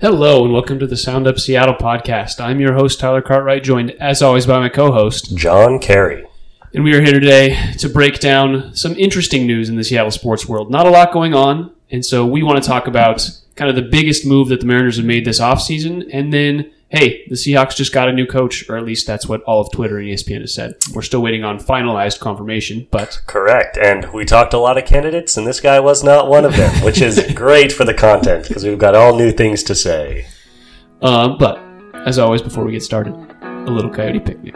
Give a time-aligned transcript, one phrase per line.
[0.00, 2.40] Hello and welcome to the Sound Up Seattle podcast.
[2.40, 5.36] I'm your host, Tyler Cartwright, joined as always by my co host.
[5.36, 6.26] John Kerry.
[6.72, 10.48] And we are here today to break down some interesting news in the Seattle sports
[10.48, 10.70] world.
[10.70, 13.90] Not a lot going on, and so we want to talk about kind of the
[13.90, 17.92] biggest move that the Mariners have made this offseason, and then, hey, the Seahawks just
[17.92, 20.52] got a new coach, or at least that's what all of Twitter and ESPN has
[20.52, 20.74] said.
[20.92, 23.76] We're still waiting on finalized confirmation, but Correct.
[23.78, 26.56] And we talked to a lot of candidates, and this guy was not one of
[26.56, 30.26] them, which is great for the content because we've got all new things to say.
[31.00, 31.58] uh, but
[32.06, 34.54] as always, before we get started, a little coyote picnic.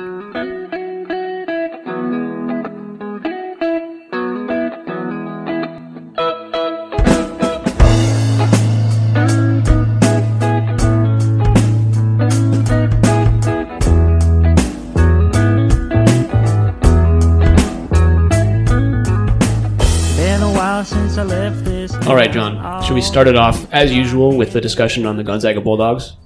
[22.85, 26.17] Should we start it off as usual with the discussion on the Gonzaga Bulldogs?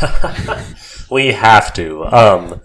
[1.10, 2.04] We have to.
[2.06, 2.60] Um,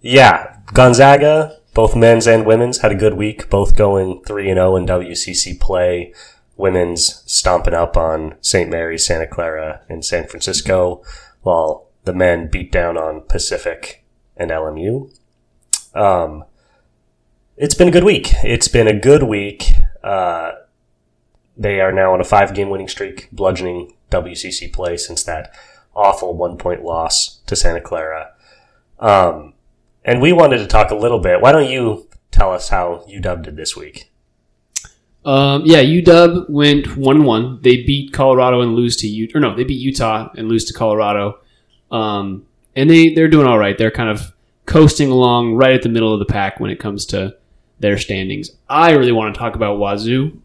[0.00, 4.76] yeah, Gonzaga, both men's and women's, had a good week, both going 3 and 0
[4.76, 6.12] in WCC play.
[6.56, 8.68] Women's stomping up on St.
[8.68, 11.02] Mary's, Santa Clara, and San Francisco,
[11.42, 14.04] while the men beat down on Pacific
[14.36, 15.16] and LMU.
[15.94, 16.44] Um,
[17.56, 18.32] it's been a good week.
[18.42, 19.72] It's been a good week.
[20.02, 20.52] Uh,
[21.56, 25.54] they are now on a five game winning streak, bludgeoning WCC play since that
[25.94, 28.32] awful one point loss to Santa Clara.
[28.98, 29.54] Um,
[30.04, 31.40] and we wanted to talk a little bit.
[31.40, 34.10] Why don't you tell us how UW did this week?
[35.24, 37.60] Um, yeah, UW went one one.
[37.62, 39.38] They beat Colorado and lose to Utah.
[39.38, 41.40] Or no, they beat Utah and lose to Colorado.
[41.90, 42.46] Um,
[42.76, 43.76] and they they're doing all right.
[43.76, 44.32] They're kind of
[44.66, 47.36] coasting along right at the middle of the pack when it comes to
[47.80, 48.50] their standings.
[48.68, 50.40] I really want to talk about Wazoo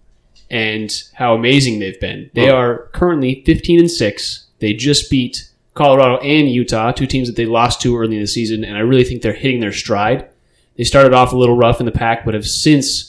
[0.52, 2.30] and how amazing they've been.
[2.36, 2.56] They Oh.
[2.58, 4.46] are currently 15 and 6.
[4.60, 8.28] They just beat Colorado and Utah, two teams that they lost to early in the
[8.28, 10.26] season, and I really think they're hitting their stride.
[10.78, 13.08] They started off a little rough in the Pac, but have since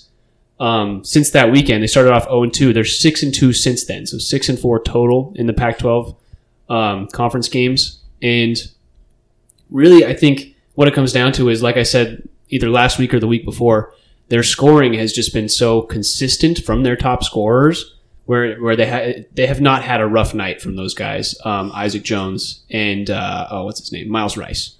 [0.60, 2.72] um, since that weekend they started off 0 and 2.
[2.72, 6.14] They're 6 and 2 since then, so 6 and 4 total in the Pac-12
[6.68, 7.98] um, conference games.
[8.22, 8.56] And
[9.70, 13.12] really, I think what it comes down to is, like I said, either last week
[13.12, 13.92] or the week before,
[14.28, 17.96] their scoring has just been so consistent from their top scorers,
[18.26, 21.70] where where they ha- they have not had a rough night from those guys, um,
[21.74, 24.76] Isaac Jones and uh, oh, what's his name, Myles Rice,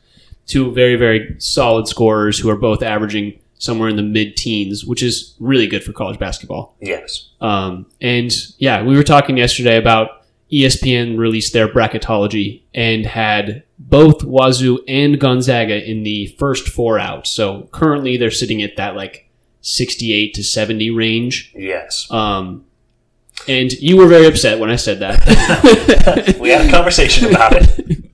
[0.46, 5.02] two very very solid scorers who are both averaging somewhere in the mid teens, which
[5.02, 6.76] is really good for college basketball.
[6.80, 7.30] Yes.
[7.40, 10.22] Um, and yeah, we were talking yesterday about
[10.52, 17.26] ESPN released their bracketology and had both Wazoo and Gonzaga in the first four out.
[17.26, 19.30] So currently they're sitting at that like
[19.62, 21.52] 68 to 70 range.
[21.56, 22.10] Yes.
[22.10, 22.66] Um,
[23.48, 26.36] and you were very upset when I said that.
[26.40, 28.04] we had a conversation about it.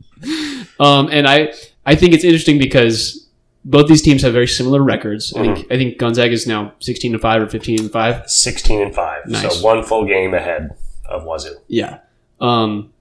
[0.81, 1.53] um, and I,
[1.84, 3.28] I think it's interesting because
[3.64, 5.34] both these teams have very similar records.
[5.34, 8.30] I think I think Gonzaga is now 16 to 5 or 15 to 5.
[8.30, 9.26] 16 and 5.
[9.26, 9.59] Nice.
[9.59, 10.76] So one full game ahead
[11.06, 11.56] of Wazoo.
[11.66, 11.98] Yeah.
[12.41, 12.92] Um,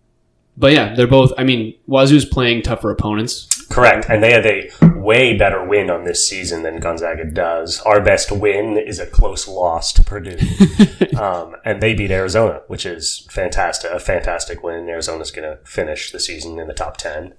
[0.58, 1.32] but yeah, they're both.
[1.38, 3.57] I mean, Wazoo's playing tougher opponents.
[3.70, 4.08] Correct.
[4.10, 7.80] And they have a way better win on this season than Gonzaga does.
[7.82, 10.38] Our best win is a close loss to Purdue.
[11.18, 13.92] um, and they beat Arizona, which is fantastic.
[13.92, 14.90] A fantastic win.
[14.90, 17.34] Arizona's going to finish the season in the top 10.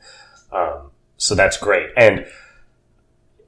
[0.52, 1.90] Um, so that's great.
[1.96, 2.26] And,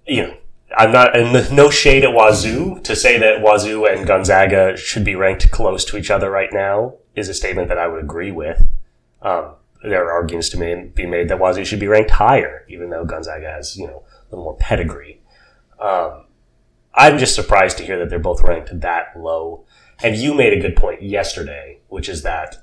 [0.06, 0.36] you know,
[0.76, 2.80] I'm not, and no shade at Wazoo.
[2.84, 6.94] To say that Wazoo and Gonzaga should be ranked close to each other right now
[7.14, 8.70] is a statement that I would agree with.
[9.22, 13.04] Um, there are arguments to be made that Wazoo should be ranked higher, even though
[13.04, 15.20] Gonzaga has, you know, a little more pedigree.
[15.80, 16.26] Um,
[16.94, 19.64] I'm just surprised to hear that they're both ranked that low.
[20.02, 22.56] And you made a good point yesterday, which is that,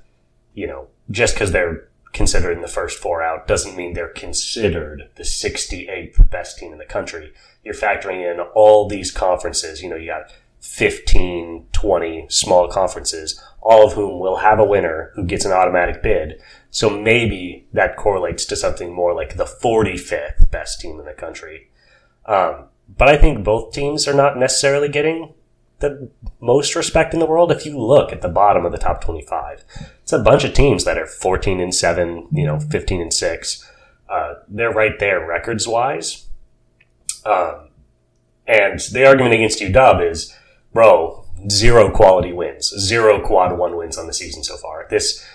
[0.54, 5.08] you know, just because they're considered in the first four out doesn't mean they're considered
[5.16, 7.32] the 68th best team in the country.
[7.64, 9.82] You're factoring in all these conferences.
[9.82, 15.12] You know, you got 15, 20 small conferences, all of whom will have a winner
[15.14, 16.40] who gets an automatic bid.
[16.70, 21.70] So maybe that correlates to something more like the 45th best team in the country.
[22.26, 22.66] Um,
[22.96, 25.34] but I think both teams are not necessarily getting
[25.80, 26.10] the
[26.40, 27.52] most respect in the world.
[27.52, 29.64] If you look at the bottom of the top 25,
[30.02, 33.72] it's a bunch of teams that are 14 and 7, you know, 15 and 6.
[34.08, 36.26] Uh, they're right there records wise.
[37.24, 37.68] Um,
[38.46, 40.34] and the argument against UW is,
[40.78, 44.86] bro, zero quality wins, zero quad one wins on the season so far.
[44.88, 45.26] This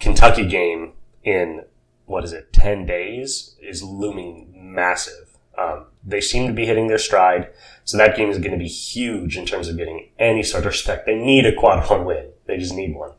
[0.00, 1.66] Kentucky game in
[2.06, 5.36] what is it, ten days is looming massive.
[5.58, 7.50] Um, they seem to be hitting their stride,
[7.84, 10.68] so that game is going to be huge in terms of getting any sort of
[10.68, 11.04] respect.
[11.04, 12.30] They need a quad one win.
[12.46, 13.12] They just need one.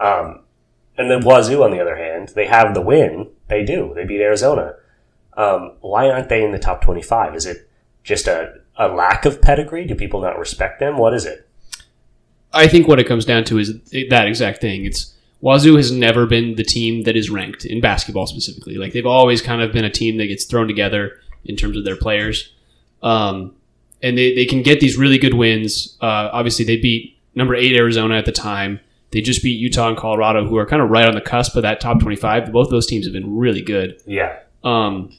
[0.00, 0.40] Um,
[0.98, 3.30] and then Wazoo, on the other hand, they have the win.
[3.46, 3.92] They do.
[3.94, 4.74] They beat Arizona.
[5.36, 7.36] Um, why aren't they in the top 25?
[7.36, 7.70] Is it
[8.04, 9.86] just a, a lack of pedigree?
[9.86, 10.98] Do people not respect them?
[10.98, 11.48] What is it?
[12.52, 13.80] I think what it comes down to is
[14.10, 14.84] that exact thing.
[14.84, 18.76] It's Wazoo has never been the team that is ranked in basketball specifically.
[18.76, 21.84] Like they've always kind of been a team that gets thrown together in terms of
[21.84, 22.54] their players.
[23.02, 23.54] Um,
[24.02, 25.96] and they, they can get these really good wins.
[26.00, 28.80] Uh, obviously, they beat number eight Arizona at the time.
[29.10, 31.62] They just beat Utah and Colorado, who are kind of right on the cusp of
[31.62, 32.52] that top 25.
[32.52, 34.00] Both those teams have been really good.
[34.06, 34.40] Yeah.
[34.64, 35.14] Um,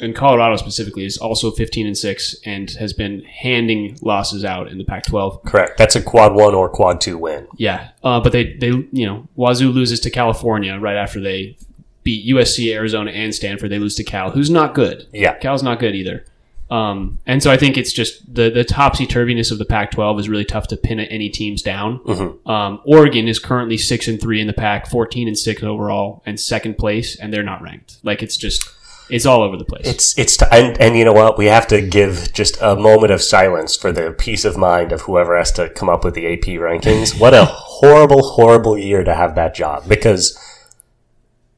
[0.00, 4.78] and Colorado specifically is also 15 and 6 and has been handing losses out in
[4.78, 5.42] the Pac 12.
[5.44, 5.78] Correct.
[5.78, 7.46] That's a quad one or quad two win.
[7.56, 7.90] Yeah.
[8.02, 11.56] Uh, but they, they, you know, Wazoo loses to California right after they
[12.02, 13.70] beat USC, Arizona, and Stanford.
[13.70, 15.06] They lose to Cal, who's not good.
[15.12, 15.34] Yeah.
[15.38, 16.24] Cal's not good either.
[16.70, 20.20] Um, and so I think it's just the, the topsy turviness of the Pac 12
[20.20, 22.00] is really tough to pin any teams down.
[22.00, 22.46] Mhm.
[22.50, 26.38] Um, Oregon is currently 6 and 3 in the Pac, 14 and 6 overall, and
[26.40, 27.98] second place, and they're not ranked.
[28.02, 28.68] Like it's just,
[29.08, 29.86] it's all over the place.
[29.86, 31.38] It's it's t- and and you know what?
[31.38, 35.02] We have to give just a moment of silence for the peace of mind of
[35.02, 37.18] whoever has to come up with the AP rankings.
[37.18, 40.38] What a horrible, horrible year to have that job because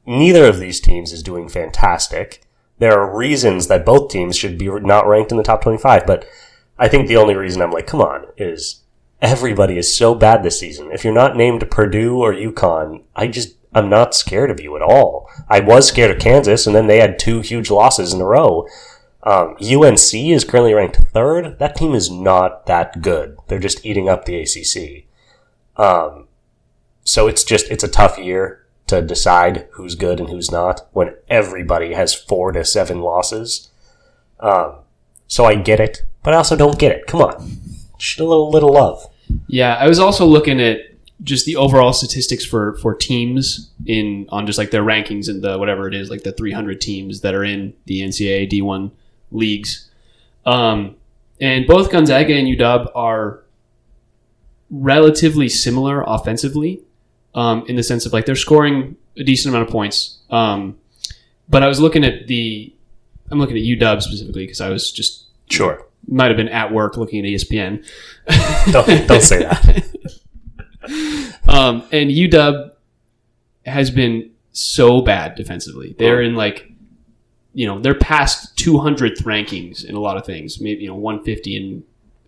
[0.07, 2.43] neither of these teams is doing fantastic.
[2.79, 6.27] There are reasons that both teams should be not ranked in the top twenty-five, but
[6.79, 8.83] I think the only reason I'm like, come on, is
[9.21, 10.91] everybody is so bad this season.
[10.93, 14.83] If you're not named Purdue or UConn, I just I'm not scared of you at
[14.83, 15.29] all.
[15.49, 18.67] I was scared of Kansas, and then they had two huge losses in a row.
[19.23, 21.59] Um, UNC is currently ranked third.
[21.59, 23.37] That team is not that good.
[23.49, 25.05] They're just eating up the ACC.
[25.77, 26.29] Um,
[27.05, 31.15] so it's just it's a tough year to decide who's good and who's not when
[31.29, 33.71] everybody has four to seven losses.
[34.41, 34.77] Um,
[35.27, 37.07] so I get it, but I also don't get it.
[37.07, 37.59] Come on,
[37.99, 39.07] just a little little love.
[39.47, 40.79] Yeah, I was also looking at
[41.23, 45.59] just the overall statistics for for teams in on just like their rankings and the
[45.59, 48.91] whatever it is, like the 300 teams that are in the NCAA D1
[49.31, 49.91] leagues.
[50.47, 50.97] Um,
[51.41, 53.43] and both Gonzaga and UW are
[54.71, 56.83] relatively similar offensively,
[57.35, 60.19] um, in the sense of like they're scoring a decent amount of points.
[60.31, 60.79] Um,
[61.49, 62.73] but I was looking at the,
[63.31, 66.97] I'm looking at UW specifically because I was just Sure, might have been at work
[66.97, 67.85] looking at ESPN.
[68.73, 69.85] don't don't say that.
[71.49, 72.73] Um, and UW
[73.65, 75.95] has been so bad defensively.
[75.99, 76.71] They're in like,
[77.55, 80.61] you know, they're past 200th rankings in a lot of things.
[80.61, 81.85] Maybe you know 150 in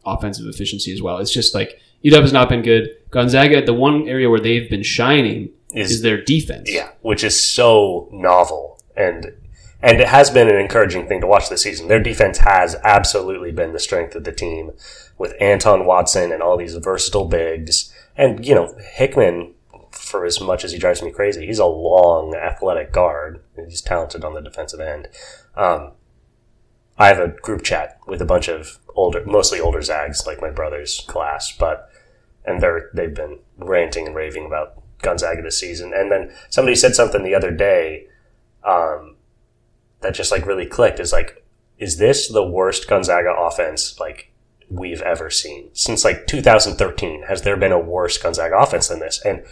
[0.07, 1.19] offensive efficiency as well.
[1.19, 2.97] It's just like UW has not been good.
[3.11, 6.71] Gonzaga, the one area where they've been shining Is- is, their defense.
[6.73, 9.35] Yeah, which is so novel and
[9.83, 11.89] and it has been an encouraging thing to watch this season.
[11.89, 14.73] Their defense has absolutely been the strength of the team
[15.17, 17.93] with Anton Watson and all these versatile bigs.
[18.21, 19.55] And you know, Hickman
[19.93, 23.41] for as much as he drives me crazy, he's a long athletic guard.
[23.57, 25.09] He's talented on the defensive end.
[25.57, 25.93] Um,
[26.99, 30.51] I have a group chat with a bunch of older, mostly older Zags, like my
[30.51, 31.89] brother's class, but
[32.45, 35.95] and they're they've been ranting and raving about Gonzaga this season.
[35.95, 38.07] And then somebody said something the other day
[38.65, 39.17] um,
[40.03, 41.01] that just like really clicked.
[41.01, 41.43] Is like,
[41.79, 44.30] is this the worst Gonzaga offense like
[44.71, 47.25] we've ever seen since like 2013?
[47.29, 49.21] Has there been a worse Gonzaga offense than this?
[49.25, 49.43] And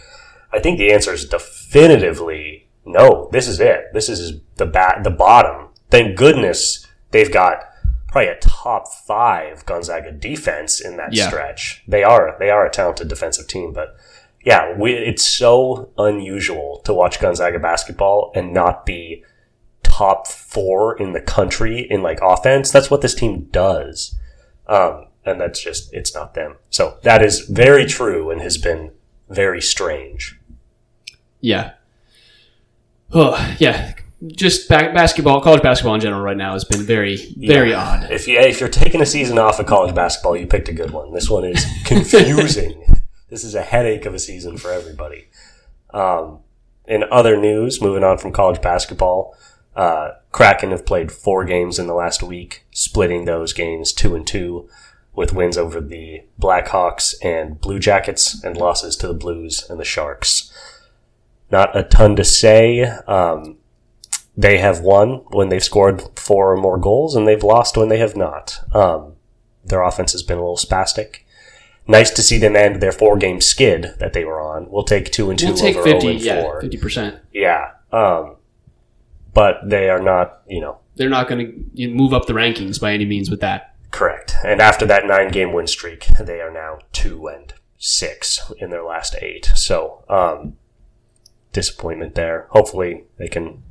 [0.51, 3.29] I think the answer is definitively no.
[3.31, 3.85] This is it.
[3.93, 5.67] This is the bat, the bottom.
[5.91, 7.63] Thank goodness they've got
[8.07, 11.27] probably a top five Gonzaga defense in that Yeah.
[11.27, 11.83] stretch.
[11.87, 13.95] They are they are a talented defensive team, but
[14.43, 19.23] yeah, we, it's so unusual to watch Gonzaga basketball and not be
[19.83, 22.71] top four in the country in like offense.
[22.71, 24.15] That's what this team does.
[24.67, 26.55] Um, and that's just, it's not them.
[26.69, 28.91] So that is very true and has been
[29.29, 30.39] very strange.
[31.41, 31.73] Yeah.
[33.13, 33.93] Oh, yeah.
[34.27, 37.81] Just ba- basketball, college basketball in general right now has been very, very Yeah.
[38.03, 38.11] odd.
[38.11, 40.91] If you if you're taking a season off of college basketball, you picked a good
[40.91, 41.13] one.
[41.13, 42.83] This one is confusing.
[43.29, 45.29] this is a headache of a season for everybody.
[45.91, 46.39] Um,
[46.85, 49.35] in other news, moving on from college basketball,
[49.75, 54.27] uh, Kraken have played four games in the last week, splitting those games two and
[54.27, 54.67] two,
[55.19, 59.83] with wins over the Blackhawks and Blue Jackets, and losses to the Blues and the
[59.83, 60.49] Sharks.
[61.51, 62.83] Not a ton to say.
[63.05, 63.57] Um,
[64.37, 67.97] they have won when they've scored four or more goals, and they've lost when they
[67.97, 68.59] have not.
[68.73, 69.17] Um,
[69.65, 71.17] their offense has been a little spastic.
[71.85, 74.71] Nice to see them end their four-game skid that they were on.
[74.71, 76.61] We'll take two and 2 We'll take over 50, 0 and yeah, 4.
[76.61, 77.19] 50%.
[77.33, 77.71] Yeah.
[77.91, 78.37] Um,
[79.33, 82.93] but they are not, you know, They're not going to move up the rankings by
[82.93, 83.75] any means with that.
[83.91, 84.35] Correct.
[84.43, 89.15] And after that nine-game win streak, they are now two and six in their last
[89.21, 89.51] eight.
[89.55, 90.57] So, um,
[91.53, 92.47] disappointment there.
[92.51, 93.63] Hopefully they can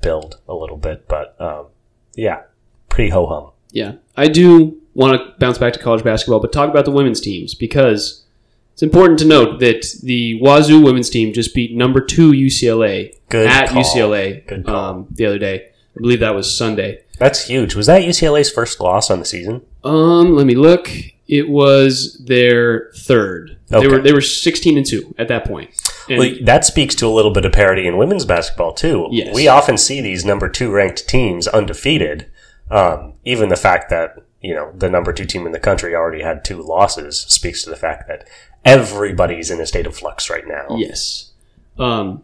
[0.00, 1.66] build a little bit, but um,
[2.14, 2.42] yeah,
[2.88, 3.50] pretty ho hum.
[3.70, 7.20] Yeah, I do want to bounce back to college basketball, but talk about the women's
[7.20, 8.24] teams because
[8.72, 13.46] it's important to note that the Wazoo women's team just beat number two UCLA Good
[13.46, 13.82] at call.
[13.82, 15.70] UCLA um, the other day.
[15.96, 17.03] I believe that was Sunday.
[17.18, 17.74] That's huge.
[17.74, 19.62] Was that UCLA's first loss on the season?
[19.84, 20.90] Um, let me look.
[21.26, 23.58] It was their third.
[23.68, 25.70] They were they were sixteen and two at that point.
[26.08, 29.08] Well, that speaks to a little bit of parity in women's basketball too.
[29.10, 29.34] Yes.
[29.34, 32.30] We often see these number two ranked teams undefeated.
[32.70, 36.22] Um, even the fact that you know the number two team in the country already
[36.22, 38.28] had two losses speaks to the fact that
[38.64, 40.66] everybody's in a state of flux right now.
[40.76, 41.32] yes,
[41.78, 42.22] um,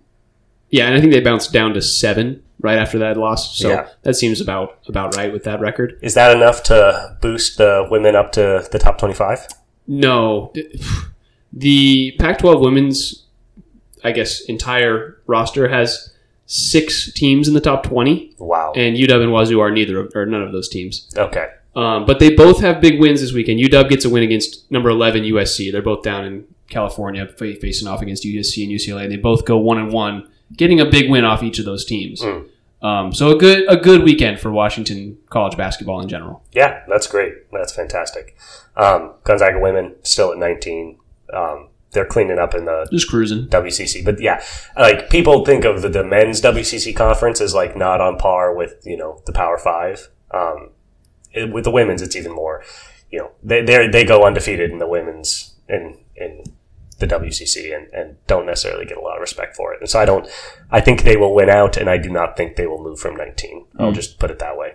[0.69, 3.57] yeah, and I think they bounced down to seven right after that loss.
[3.59, 3.87] So Yeah.
[4.03, 5.99] that seems about about right with that record.
[6.03, 9.47] Is that enough to boost the women up to the top twenty-five?
[9.87, 10.53] No,
[11.53, 13.25] the Pac-12 women's,
[14.05, 16.13] I guess, entire roster has
[16.47, 18.73] six teams in the top twenty, Wow.
[18.77, 21.09] and UW and Wazoo are neither of, or none of those teams.
[21.17, 21.47] Okay.
[21.77, 23.61] Um, but they both have big wins this weekend.
[23.61, 25.71] UW gets a win against number 11 USC.
[25.71, 29.05] They're both down in California facing off against USC and UCLA.
[29.05, 31.85] And they both go one and one, getting a big win off each of those
[31.85, 32.21] teams.
[32.23, 32.47] Mm.
[32.83, 36.43] Um, so a good a good weekend for Washington college basketball in general.
[36.53, 37.51] Yeah, that's great.
[37.53, 38.37] That's fantastic.
[38.77, 40.99] Um, Gonzaga women still at nineteen.
[41.33, 43.49] Um, they're cleaning up in the Just cruising.
[43.49, 44.05] WCC.
[44.05, 44.43] But yeah,
[44.77, 48.77] like people think of the, the men's WCC conference as like not on par with
[48.85, 50.09] you know the Power Five.
[50.31, 50.71] Um,
[51.33, 52.65] it- with the women's, it's even more.
[53.11, 56.45] You know, they they they go undefeated in the women's in in
[57.01, 59.81] the WCC and, and don't necessarily get a lot of respect for it.
[59.81, 60.29] And so I don't.
[60.71, 63.17] I think they will win out, and I do not think they will move from
[63.17, 63.67] 19.
[63.79, 64.75] I'll just put it that way.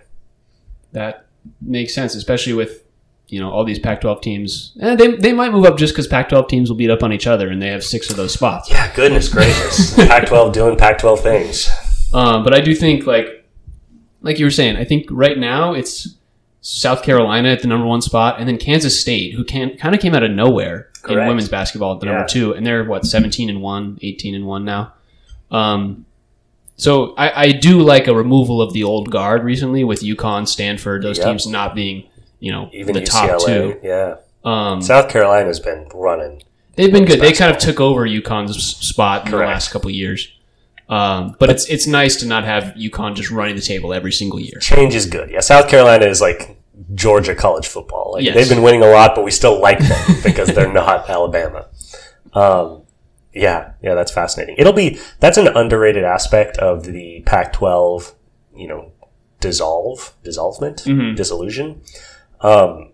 [0.92, 1.26] That
[1.62, 2.84] makes sense, especially with
[3.28, 4.76] you know all these Pac-12 teams.
[4.80, 7.26] Eh, they they might move up just because Pac-12 teams will beat up on each
[7.26, 8.70] other, and they have six of those spots.
[8.70, 11.70] Yeah, goodness gracious, Pac-12 doing Pac-12 things.
[12.12, 13.46] Um, but I do think like
[14.20, 16.16] like you were saying, I think right now it's
[16.68, 20.00] South Carolina at the number one spot, and then Kansas State, who can kind of
[20.00, 22.12] came out of nowhere in women's basketball at the Yeah.
[22.12, 24.92] number two, and they're what 17 and one, 18 and one now.
[25.52, 26.06] Um,
[26.76, 31.02] so I, I do like a removal of the old guard recently with UConn, Stanford,
[31.02, 31.26] those Yep.
[31.26, 32.04] teams not being
[32.40, 33.76] you know Even the UCLA, top two.
[33.82, 34.16] yeah.
[34.44, 36.42] Um, South Carolina's been running.
[36.74, 37.20] They've been good.
[37.20, 40.28] They kind of took over UConn's spot in the last couple of years.
[40.88, 44.38] Um, but it's it's nice to not have UConn just running the table every single
[44.38, 44.58] year.
[44.60, 45.30] Change is good.
[45.30, 46.55] Yeah, South Carolina is like
[46.94, 48.12] Georgia college football.
[48.12, 48.34] Like Yes.
[48.34, 51.66] they've been winning a lot, but we still like them because they're not Alabama.
[52.34, 52.82] Um,
[53.32, 54.56] yeah, yeah, that's fascinating.
[54.58, 58.14] It'll be that's an underrated aspect of the Pac-12.
[58.54, 58.92] You know,
[59.40, 61.14] dissolve, dissolvement, Mhm.
[61.16, 61.82] dissolution.
[62.40, 62.92] Um,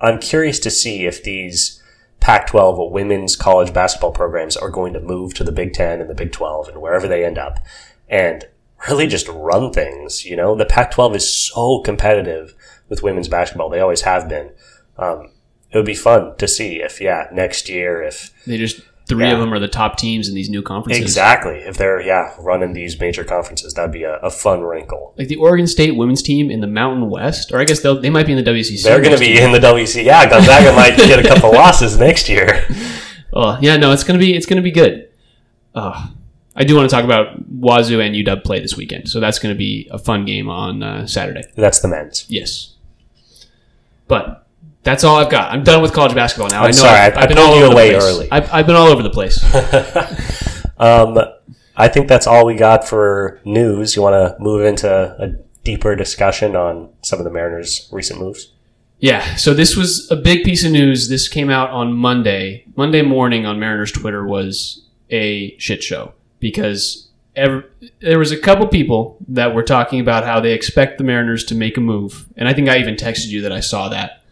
[0.00, 1.82] I'm curious to see if these
[2.20, 6.14] Pac-12 women's college basketball programs are going to move to the Big Ten and the
[6.14, 7.58] Big 12 and wherever they end up,
[8.08, 8.46] and
[8.88, 10.24] really just run things.
[10.24, 12.54] You know, the Pac-12 is so competitive
[12.88, 14.50] with women's basketball; they always have been.
[14.96, 15.30] Um,
[15.70, 19.32] it would be fun to see if, yeah, next year if They just three Yeah.
[19.34, 21.02] of them are the top teams in these new conferences.
[21.02, 25.14] exactly if they're yeah running these major conferences, that'd be a, a fun wrinkle.
[25.18, 28.26] Like the Oregon State women's team in the Mountain West, or I guess they might
[28.26, 28.82] be in the WCC.
[28.82, 29.44] They're going to be year.
[29.46, 30.04] in the WCC.
[30.04, 32.64] Yeah, Gonzaga might get a couple losses next year.
[33.30, 35.10] Oh yeah, no, it's gonna be it's gonna be good.
[35.74, 36.08] Uh,
[36.56, 39.54] I do want to talk about Wazoo and UW play this weekend, so that's gonna
[39.54, 41.42] be a fun game on uh, Saturday.
[41.54, 42.24] That's the men's.
[42.30, 42.74] Yes,
[44.08, 44.46] but
[44.82, 45.52] that's all I've got.
[45.52, 46.60] I'm done with college basketball now.
[46.60, 48.02] I'm I know sorry, I've, I- I've been all over the place.
[48.02, 48.28] early.
[48.32, 49.38] I've, I've been all over the place.
[50.80, 51.18] Um,
[51.76, 53.96] I think that's all we got for news.
[53.96, 55.30] You want to move into a
[55.64, 58.52] deeper discussion on some of the Mariners' recent moves?
[59.00, 61.08] Yeah, so this was a big piece of news.
[61.08, 62.64] This came out on Monday.
[62.76, 67.07] Monday morning on Mariners Twitter was a shit show because
[67.38, 71.44] ever, there was a couple people that were talking about how they expect the Mariners
[71.44, 74.22] to make a move, and I think I even texted you that I saw that.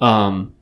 [0.00, 0.54] Um,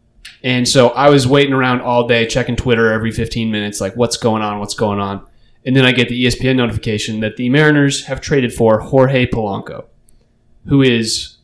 [0.43, 4.17] and so I was waiting around all day, checking Twitter every 15 minutes, like what's
[4.17, 5.27] going on, what's going on,
[5.65, 9.87] and then I get the ESPN notification that the Mariners have traded for Jorge Polanco,
[10.67, 11.37] who is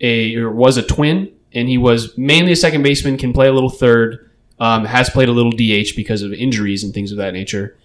[0.00, 3.52] a or was a twin, and he was mainly a second baseman, can play a
[3.52, 7.32] little third, um, has played a little DH because of injuries and things of that
[7.32, 7.76] nature.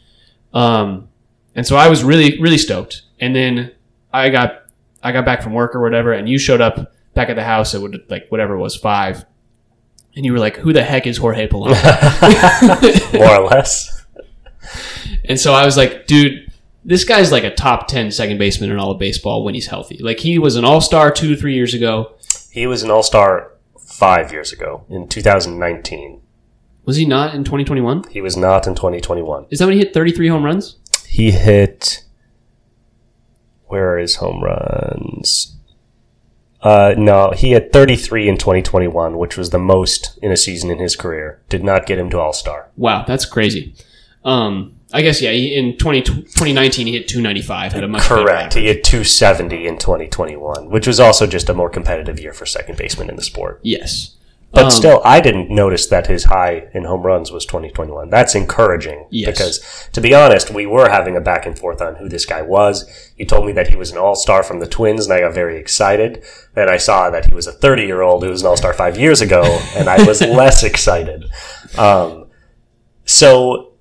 [0.54, 1.10] Um,
[1.58, 3.02] and so I was really really stoked.
[3.20, 3.72] And then
[4.14, 4.64] I got
[5.04, 7.76] I got back from work or whatever, and you showed up back at the house
[7.76, 9.26] at what- like whatever it was five,
[10.16, 14.06] and you were like, "Who the heck is Jorge Polanco?" More or less.
[15.26, 16.52] And so I was like, dude,
[16.86, 19.98] this guy's like a top 10 second baseman in all of baseball when he's healthy.
[20.00, 22.14] Like he was an all star two, three years ago.
[22.52, 26.22] He was an All Star five years ago in 2019.
[26.86, 28.06] Was he not in 2021?
[28.10, 29.46] He was not in 2021.
[29.52, 30.78] Is that when he hit 33 home runs?
[31.18, 32.04] He hit.
[33.66, 35.58] Where are his home runs?
[36.62, 40.78] Uh, no, he had 33 in 2021, which was the most in a season in
[40.78, 41.42] his career.
[41.50, 42.70] Did not get him to All Star.
[42.78, 43.74] Wow, that's crazy.
[44.24, 45.32] Um, I guess yeah.
[45.32, 47.74] He, in 20, 2019, he hit 295.
[47.74, 48.54] Had a much Correct.
[48.54, 52.78] He hit 270 in 2021, which was also just a more competitive year for second
[52.78, 53.60] baseman in the sport.
[53.64, 54.17] Yes,
[54.58, 58.10] But Um, still, I didn't notice that his high in home runs was 2021.
[58.10, 59.30] That's encouraging Yes.
[59.30, 62.42] because, to be honest, we were having a back and forth on who this guy
[62.42, 62.90] was.
[63.18, 65.34] You told me that he was an all star from the Twins, and I got
[65.36, 66.24] very excited.
[66.56, 68.74] Then I saw that he was a 30 year old who was an all star
[68.74, 69.44] five years ago,
[69.76, 71.26] and I was less excited.
[71.78, 72.26] Um,
[73.06, 73.74] so,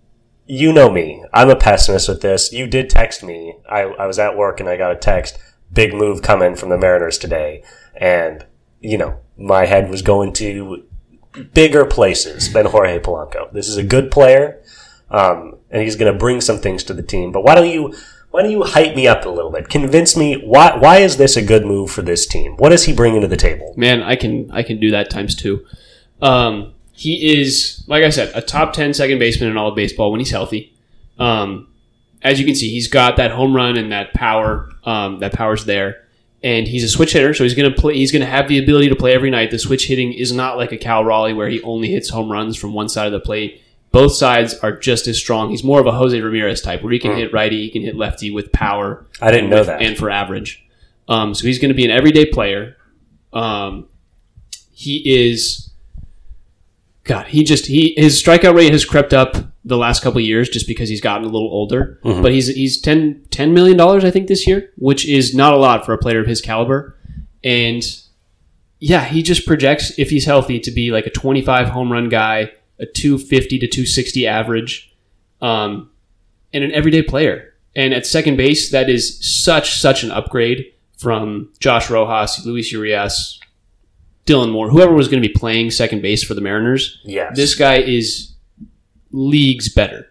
[0.46, 1.24] you know me.
[1.32, 2.52] I'm a pessimist with this.
[2.52, 3.54] You did text me.
[3.68, 5.38] I, I was at work and I got a text.
[5.72, 7.64] Big move coming from the Mariners today.
[7.96, 8.44] And,
[8.80, 10.84] you know, my head was going to
[11.54, 13.52] bigger places than Jorge Polanco.
[13.52, 14.62] This is a good player,
[15.10, 17.32] um, and he's going to bring some things to the team.
[17.32, 17.94] But why don't you
[18.30, 19.68] why don't you hype me up a little bit?
[19.68, 22.56] Convince me why why is this a good move for this team?
[22.56, 23.74] What is he bringing to the table?
[23.76, 25.64] man, I can I can do that times two.
[26.20, 30.10] Um, he is like I said, a top 10 second baseman in all of baseball
[30.10, 30.74] when he's healthy.
[31.18, 31.68] Um,
[32.22, 34.70] as you can see, he's got that home run and that power.
[34.84, 36.05] Um, that power's there,
[36.46, 37.94] and he's a switch hitter, so he's going to play.
[37.94, 39.50] He's to have the ability to play every night.
[39.50, 42.56] The switch hitting is not like a Cal Raleigh where he only hits home runs
[42.56, 43.62] from one side of the plate.
[43.90, 45.50] Both sides are just as strong.
[45.50, 47.96] He's more of a Jose Ramirez type, where he can hit righty, he can hit
[47.96, 49.06] lefty with power.
[49.20, 49.82] I didn't know with- that.
[49.82, 50.62] and for average.
[51.08, 52.76] Um, so he's going to be an everyday player.
[53.32, 53.88] Um,
[54.72, 55.65] he is,
[57.06, 60.48] God, he just he his strikeout rate has crept up the last couple of years
[60.48, 62.00] just because he's gotten a little older.
[62.22, 65.86] But he's he's 10, $10 million I think this year, which is not a lot
[65.86, 66.98] for a player of his caliber.
[67.44, 67.84] And
[68.80, 72.08] yeah, he just projects if he's healthy to be like a twenty five home run
[72.08, 74.92] guy, a two fifty to two sixty average.
[75.40, 75.90] Um,
[76.52, 77.54] and an everyday player.
[77.74, 83.38] And at second base, that is such such an upgrade from Josh Rojas, Luis Urias,
[84.26, 87.00] Dylan Moore, whoever was going to be playing second base for the Mariners.
[87.04, 87.36] Yes.
[87.36, 88.32] This guy is
[89.12, 90.08] leagues better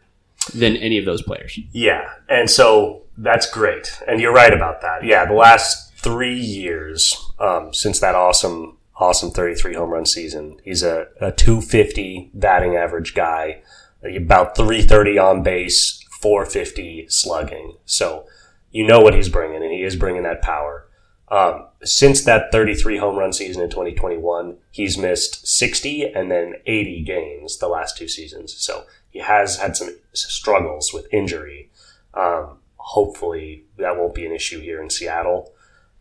[0.53, 1.59] than any of those players.
[1.71, 5.03] Yeah, and so that's great, and you're right about that.
[5.03, 10.83] Yeah, the last three years um, since that awesome, awesome 33 home run season, he's
[10.83, 13.61] a, a 250 batting average guy,
[14.03, 17.77] about 330 on base, 450 slugging.
[17.85, 18.25] So
[18.71, 20.84] you know what he's bringing, and he is bringing that power.
[21.29, 27.03] Um, since that 33 home run season in 2021, he's missed 60 and then 80
[27.03, 28.53] games the last two seasons.
[28.57, 31.69] So he has had some struggles with injury.
[32.13, 35.51] Um, hopefully that won't be an issue here in Seattle.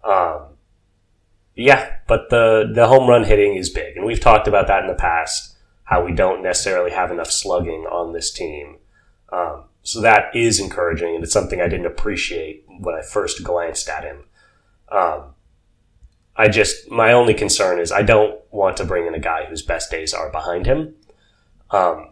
[0.05, 0.43] Um,
[1.55, 4.89] yeah, but the the home run hitting is big, and we've talked about that in
[4.89, 5.57] the past.
[5.85, 8.79] How we don't necessarily have enough slugging on this team.
[9.33, 13.89] Um, so that is encouraging, and it's something I didn't appreciate when I first glanced
[13.89, 14.25] at him.
[14.89, 15.35] Um,
[16.37, 19.63] I just my only concern is I don't want to bring in a guy whose
[19.63, 20.95] best days are behind him.
[21.71, 22.11] Um,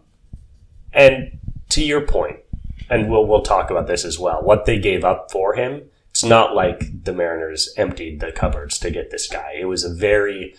[0.92, 1.38] and
[1.70, 2.40] to your point,
[2.88, 4.42] and we'll we'll talk about this as well.
[4.42, 8.90] What they gave up for him, it's not like the Mariners emptied the cupboards to
[8.90, 9.54] get this guy.
[9.58, 10.54] It was a very,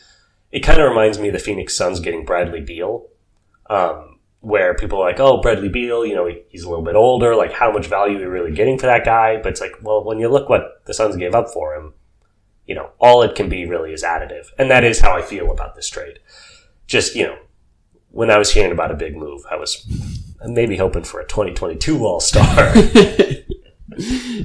[0.51, 3.05] it kind of reminds me of the Phoenix Suns getting Bradley Beal,
[3.69, 6.95] um, where people are like, oh, Bradley Beal, you know, he, he's a little bit
[6.95, 7.35] older.
[7.35, 9.37] Like, how much value are we really getting for that guy?
[9.37, 11.93] But it's like, well, when you look what the Suns gave up for him,
[12.65, 15.51] you know, all it can be really is additive, and that is how I feel
[15.51, 16.19] about this trade.
[16.87, 17.37] Just you know,
[18.11, 19.85] when I was hearing about a big move, I was
[20.45, 22.73] maybe hoping for a 2022 All Star.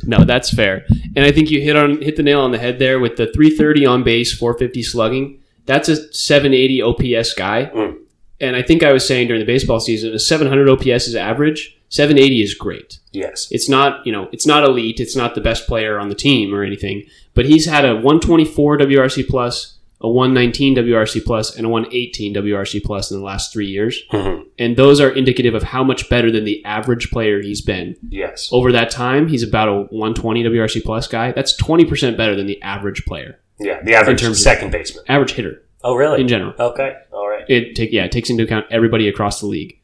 [0.04, 0.86] No, that's fair.
[1.16, 3.26] And I think you hit on hit the nail on the head there with the
[3.26, 5.42] 330 on base, 450 slugging.
[5.66, 7.70] That's a 780 OPS guy.
[7.74, 7.98] Mm.
[8.40, 11.77] And I think I was saying during the baseball season, a 700 OPS is average.
[11.88, 12.98] 780 is great.
[13.12, 15.00] yes, It's not, you know, it's not elite.
[15.00, 17.04] It's not the best player on the team or anything.
[17.34, 22.80] But he's had a 124 WRC plus, a 119 WRC plus, and a 118 WRC
[22.84, 24.02] plus in the last three years.
[24.12, 24.44] Mhm.
[24.58, 28.48] And those are indicative of how much better than the average player he's been yes,
[28.52, 31.32] over that time, he's about a 120 WRC plus guy.
[31.32, 33.80] That's 20% better than the average player, yeah.
[33.82, 35.04] The average terms of- second baseman.
[35.08, 36.20] average hitter Oh, really?
[36.20, 36.52] in general.
[36.58, 37.44] Okay, all right.
[37.48, 39.78] It take yeah, it takes into account everybody across the league.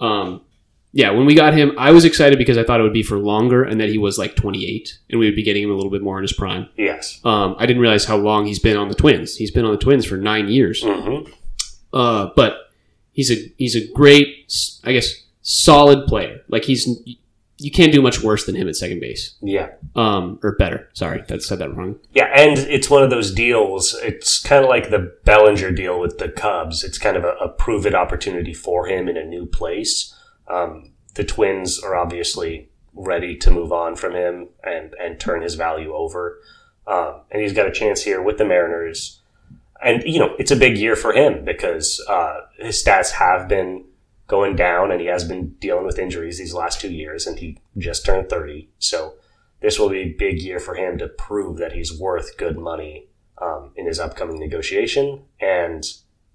[0.00, 0.42] Um,
[0.96, 3.18] yeah, when we got him, I was excited because I thought it would be for
[3.18, 5.90] longer and that he was like 28 and we would be getting him a little
[5.90, 6.70] bit more in his prime.
[6.78, 7.20] Yes.
[7.22, 9.36] Um, I didn't realize how long he's been on the Twins.
[9.36, 10.82] He's been on the Twins for nine years.
[10.82, 11.30] hmm
[11.92, 12.70] Uh, but
[13.12, 14.50] he's a he's a great,
[14.84, 16.40] I guess, solid player.
[16.48, 16.88] Like he's
[17.58, 19.34] you can't do much worse than him at second base.
[19.42, 19.72] Yeah.
[19.94, 20.88] Um, or better.
[20.94, 21.98] Sorry, that said that wrong.
[22.12, 23.94] Yeah, and it's one of those deals.
[24.02, 26.82] It's kind of like the Bellinger deal with the Cubs.
[26.84, 30.14] It's kind of a, a prove it opportunity for him in a new place.
[30.48, 35.54] Um, the Twins are obviously ready to move on from him and, and turn his
[35.54, 36.38] value over.
[36.86, 39.20] Um, and he's got a chance here with the Mariners.
[39.82, 43.84] And, you know, it's a big year for him because uh, his stats have been
[44.26, 47.58] going down and he has been dealing with injuries these last two years and he
[47.78, 48.68] just turned 30.
[48.78, 49.14] So
[49.60, 53.06] this will be a big year for him to prove that he's worth good money
[53.40, 55.22] um, in his upcoming negotiation.
[55.40, 55.84] And,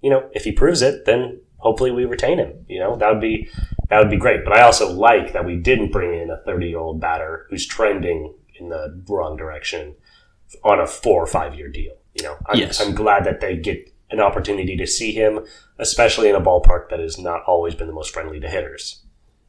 [0.00, 2.64] you know, if he proves it, then hopefully we retain him.
[2.68, 3.48] You know, that would be
[3.92, 4.42] that would be great.
[4.42, 7.66] But I also like that we didn't bring in a 30 year old batter who's
[7.66, 9.94] trending in the wrong direction
[10.64, 11.92] on a four or five year deal.
[12.14, 12.80] You know, I'm, Yes.
[12.80, 15.40] I'm glad that they get an opportunity to see him,
[15.78, 19.02] especially in a ballpark that has not always been the most friendly to hitters.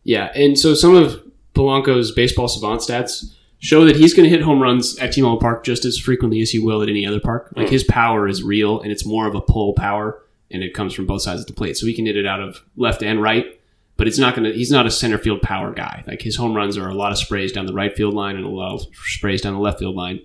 [0.03, 1.23] Yeah, and so some of
[1.56, 5.63] Polanco's baseball savant stats show that he's going to hit home runs at T-Mobile Park
[5.63, 7.53] just as frequently as he will at any other park.
[7.56, 7.71] Like hmm.
[7.71, 11.06] his power is real, and it's more of a pull power, and it comes from
[11.06, 11.77] both sides of the plate.
[11.77, 13.58] So he can hit it out of left and right,
[14.03, 14.51] but it's not going to.
[14.51, 16.03] He's not a center field power guy.
[16.05, 18.43] Like his home runs are a lot of sprays down the right field line and
[18.43, 20.19] a lot of sprays down the left field line,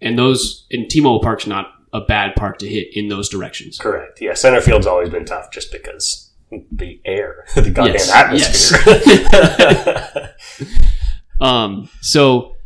[0.00, 3.76] and those in T-Mobile Park's not a bad park to hit in those directions.
[3.76, 4.18] Correct.
[4.22, 6.30] Yeah, center field's always been tough just because
[6.72, 10.34] the air, the goddamn Yes, atmosphere.
[11.38, 12.56] Um, so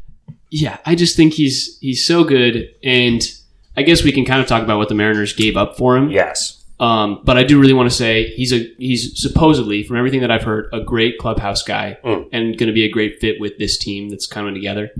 [0.50, 3.20] yeah, I just think he's he's so good, and
[3.76, 6.08] I guess we can kind of talk about what the Mariners gave up for him.
[6.08, 6.59] yes.
[6.80, 10.30] Um, but I do really want to say he's a he's supposedly, from everything that
[10.30, 12.28] I've heard, a great clubhouse guy Mm.
[12.32, 14.90] and going to be a great fit with this team that's coming together.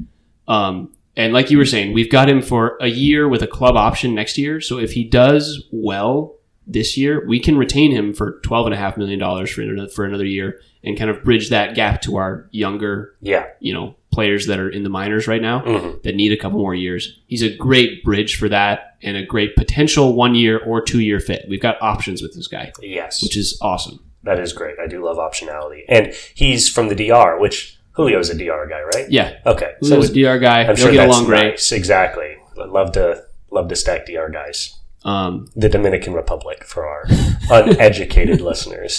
[0.47, 3.77] Um, and like you were saying, we've got him for a year with a club
[3.77, 4.61] option next year.
[4.61, 8.79] So if he does well this year, we can retain him for twelve and a
[8.79, 12.17] half million dollars for another, for another year and kind of bridge that gap to
[12.17, 13.47] our younger Yeah.
[13.61, 16.03] you know players that are in the minors right now Mhm.
[16.03, 17.19] that need a couple more years.
[17.27, 21.21] He's a great bridge for that and a great potential one year or two year
[21.21, 21.47] fit.
[21.49, 23.23] We've got options with this guy, Yes.
[23.23, 24.01] which is awesome.
[24.23, 24.75] that is great.
[24.79, 25.85] I do love optionality.
[25.89, 29.07] And he's from the DR, which Julio's a DR guy, right?
[29.11, 29.71] Yeah, Okay.
[29.83, 30.65] Julio's so a DR guy.
[30.65, 31.53] I'm sure get along great.
[31.53, 31.73] nice.
[31.73, 32.37] Exactly.
[32.61, 34.75] I'd love to love to stack DR guys.
[35.07, 37.05] Um, The Dominican Republic for our
[37.51, 38.99] uneducated listeners.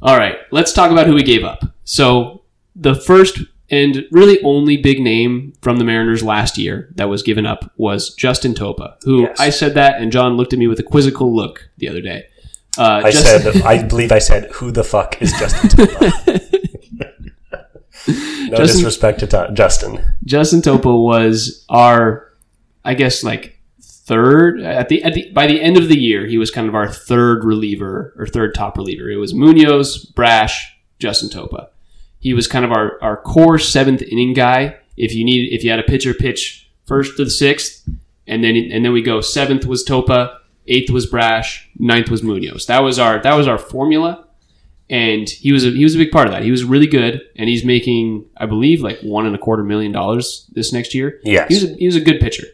[0.00, 1.62] all right, let's talk about who we gave up.
[1.84, 2.42] So
[2.74, 7.46] the first and really only big name from the Mariners last year that was given
[7.46, 9.38] up was Justin Topa, who Yes.
[9.40, 12.26] I said that, and John looked at me with a quizzical look the other day.
[12.78, 16.40] Uh, I Justin- said, I believe I said, who the fuck is Justin Topa?
[18.06, 20.04] no Justin- disrespect to Justin.
[20.24, 22.32] Justin Topa was our,
[22.84, 26.38] I guess, like third at the at the by the end of the year, he
[26.38, 29.08] was kind of our third reliever or third top reliever.
[29.10, 31.68] It was Munoz, Brash, Justin Topa.
[32.20, 34.76] He was kind of our our core seventh inning guy.
[34.96, 37.88] If you need, if you had a pitcher pitch first to the sixth,
[38.26, 42.66] and then and then we go seventh was Topa, eighth was Brash, ninth was Munoz.
[42.66, 44.26] That was our that was our formula
[44.90, 46.42] and he was a, he was a big part of that.
[46.42, 49.92] He was really good, and he's making, I believe, like one and a quarter million
[49.92, 51.20] dollars this next year.
[51.22, 51.48] Yes.
[51.48, 52.44] he was a, he was a good pitcher,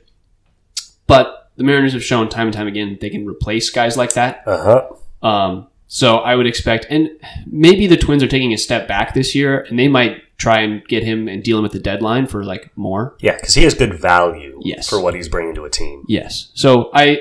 [1.07, 4.13] but the Mariners have shown time and time again that they can replace guys like
[4.13, 4.43] that.
[4.47, 4.87] Uh
[5.23, 5.27] huh.
[5.27, 7.11] Um, so I would expect, and
[7.47, 10.85] maybe the Twins are taking a step back this year, and they might try and
[10.87, 13.17] get him and deal him at the deadline for like more.
[13.21, 14.89] Yeah, because he has good value Yes.
[14.89, 16.05] for what he's bringing to a team.
[16.09, 16.51] Yes.
[16.55, 17.21] So I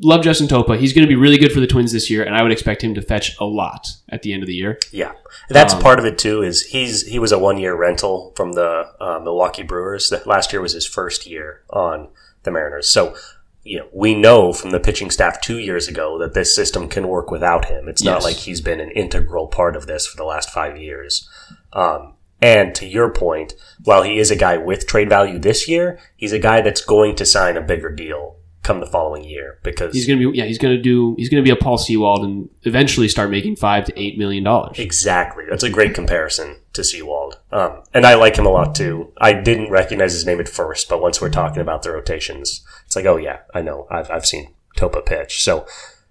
[0.00, 0.78] love Justin Topa.
[0.78, 2.82] He's going to be really good for the Twins this year, and I would expect
[2.82, 4.78] him to fetch a lot at the end of the year.
[4.92, 5.12] Yeah,
[5.48, 6.42] that's Um, part of it too.
[6.42, 10.10] Is he's he was a one year rental from the uh, Milwaukee Brewers.
[10.10, 12.08] That last year was his first year on
[12.44, 12.88] the Mariners.
[12.88, 13.16] So
[13.64, 17.08] you know we know from the pitching staff two years ago that this system can
[17.08, 17.88] work without him.
[17.88, 21.28] It's not like he's been an integral part of this for the last five years.
[21.72, 25.98] Um, and to your point, while he is a guy with trade value this year,
[26.14, 29.94] he's a guy that's going to sign a bigger deal come the following year because
[29.94, 30.46] He's gonna be yeah.
[30.46, 31.14] He's gonna do.
[31.16, 34.78] He's gonna be a Paul Sewald and eventually start making five to eight million dollars.
[34.78, 35.44] Exactly.
[35.48, 37.38] That's a great comparison to Sewald.
[37.52, 39.12] Um, and I like him a lot too.
[39.18, 42.96] I didn't recognize his name at first, but once we're talking about the rotations, it's
[42.96, 43.86] like, oh yeah, I know.
[43.90, 45.44] I've, I've seen Topa pitch.
[45.44, 45.66] So,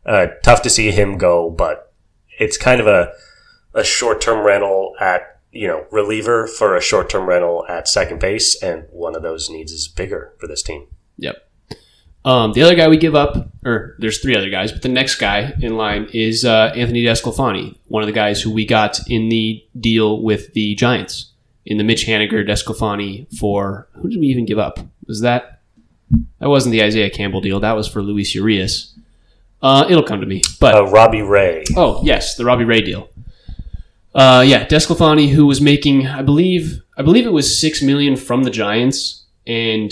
[0.05, 1.93] uh, tough to see him go, but
[2.39, 3.11] it's kind of a,
[3.73, 8.19] a short term rental at, you know, reliever for a short term rental at second
[8.19, 8.61] base.
[8.61, 10.87] And one of those needs is bigger for this team.
[11.17, 11.49] Yep.
[12.25, 15.15] Um, the other guy we give up, or there's three other guys, but the next
[15.15, 19.27] guy in line is uh, Anthony Desclafani, one of the guys who we got in
[19.29, 21.31] the deal with the Giants
[21.65, 24.79] in the Mitch Haniger Desclafani for who did we even give up?
[25.05, 25.59] Was that
[26.39, 27.59] that wasn't the Isaiah Campbell deal?
[27.59, 28.93] That was for Luis Urias.
[29.61, 31.63] Uh, it'll come to me, but Uh, Robbie Ray.
[31.75, 33.09] Oh, yes, the Robbie Ray deal.
[34.13, 38.43] Uh, yeah, Desclafani, who was making, I believe, I believe it was six million from
[38.43, 39.91] the Giants and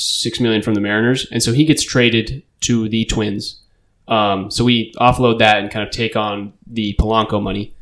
[0.00, 3.60] six million from the Mariners, and so he gets traded to the Twins.
[4.08, 7.74] Um, so we offload that and kind of take on the Polanco money.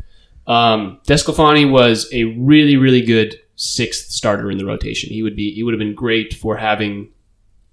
[0.46, 5.10] Um, Desclafani was a really, really good sixth starter in the rotation.
[5.10, 7.08] He would be, he would have been great for having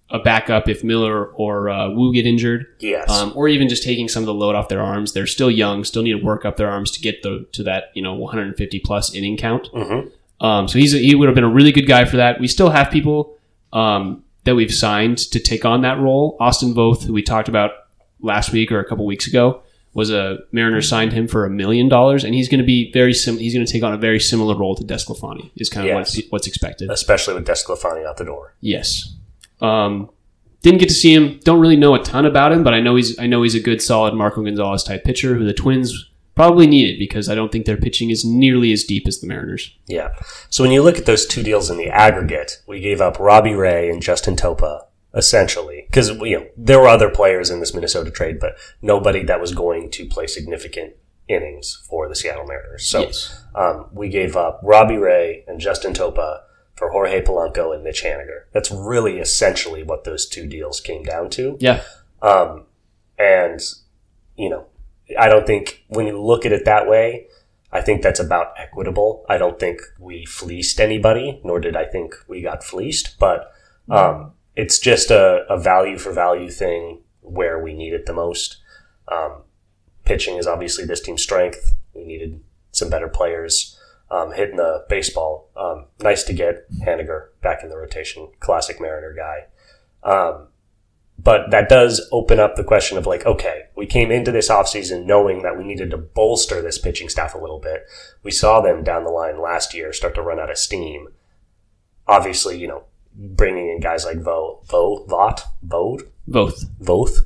[0.09, 3.09] a backup if Miller or uh, Woo get injured Yes.
[3.09, 5.13] um, or even just taking some of the load off their arms.
[5.13, 7.85] They're still young, still need to work up their arms to get the, to that
[7.95, 9.69] you know 150 plus inning count.
[9.73, 10.11] Mhm.
[10.41, 12.39] Um, so he's a, he would have been a really good guy for that.
[12.39, 13.37] We still have people
[13.73, 16.37] um, that we've signed to take on that role.
[16.39, 17.71] Austin Voth, who we talked about
[18.21, 19.61] last week or a couple weeks ago,
[19.93, 23.13] was a Mariners signed him for a million dollars, and he's going to be very
[23.13, 23.37] sim.
[23.37, 25.51] He's going to take on a very similar role to Desclafani.
[25.55, 26.15] Is kind of Yes.
[26.15, 26.89] what's, what's expected.
[26.89, 28.55] Especially with Desclafani out the door.
[28.61, 29.15] Yes.
[29.61, 30.09] Um,
[30.61, 31.39] didn't get to see him.
[31.43, 33.59] Don't really know a ton about him, but I know he's I know he's a
[33.59, 37.65] good, solid Marco Gonzalez type pitcher who the Twins probably needed because I don't think
[37.65, 39.75] their pitching is nearly as deep as the Mariners.
[39.87, 40.09] Yeah.
[40.49, 43.53] So when you look at those two deals in the aggregate, we gave up Robbie
[43.55, 44.81] Ray and Justin Topa
[45.13, 49.39] essentially because you know there were other players in this Minnesota trade, but nobody that
[49.39, 50.93] was going to play significant
[51.27, 52.85] innings for the Seattle Mariners.
[52.85, 53.43] So Yes.
[53.55, 56.41] um, we gave up Robbie Ray and Justin Topa
[56.75, 58.43] for Jorge Polanco and Mitch Haniger.
[58.51, 61.57] That's really essentially what those two deals came down to.
[61.59, 61.81] Yeah.
[62.21, 62.65] Um,
[63.17, 63.59] and,
[64.35, 64.65] you know,
[65.17, 67.27] I don't think when you look at it that way,
[67.71, 69.25] I think that's about equitable.
[69.27, 73.51] I don't think we fleeced anybody, nor did I think we got fleeced, but
[73.89, 78.57] um, it's just a, a value for value thing where we need it the most.
[79.07, 79.43] Um,
[80.05, 81.75] pitching is obviously this team's strength.
[81.93, 82.41] We needed
[82.71, 83.77] some better players
[84.09, 85.49] um, hitting the baseball.
[85.57, 89.47] Um, nice to get Haniger back in the rotation, classic Mariner guy.
[91.17, 95.05] But that does open up the question of like, okay, we came into this offseason
[95.05, 97.85] knowing that we needed to bolster this pitching staff a little bit.
[98.21, 101.07] We saw them down the line last year start to run out of steam.
[102.07, 102.83] Obviously, you know,
[103.15, 106.65] bringing in guys like Vo, Vo, Vot, Vode, Both.
[106.79, 107.21] Voth,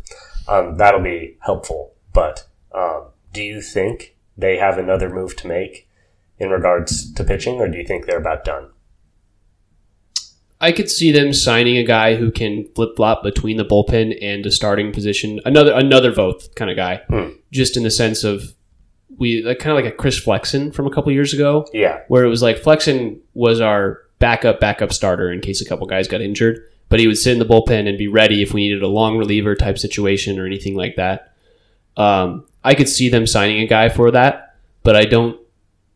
[0.47, 1.93] um, that'll be helpful.
[2.13, 5.87] But um, do you think they have another move to make
[6.37, 8.69] in regards to pitching, or do you think they're about done?
[10.61, 14.43] I could see them signing a guy who can flip flop between the bullpen and
[14.43, 15.39] the starting position.
[15.45, 17.29] Another another vote kind of guy, Hmm.
[17.51, 18.53] just in the sense of
[19.17, 21.65] we like kind of like a Chris Flexen from a couple years ago.
[21.73, 25.87] Yeah, where it was like Flexen was our backup backup starter in case a couple
[25.87, 28.61] guys got injured, but he would sit in the bullpen and be ready if we
[28.67, 31.33] needed a long reliever type situation or anything like that.
[31.95, 35.39] Um, I could see them signing a guy for that, but I don't.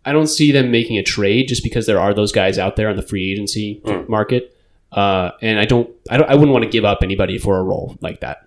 [0.05, 2.89] I don't see them making a trade just because there are those guys out there
[2.89, 4.09] on the free agency Mm.
[4.09, 4.52] market,
[4.93, 5.89] uh, and I don't.
[6.09, 6.29] I don't.
[6.29, 8.45] I wouldn't want to give up anybody for a role like that.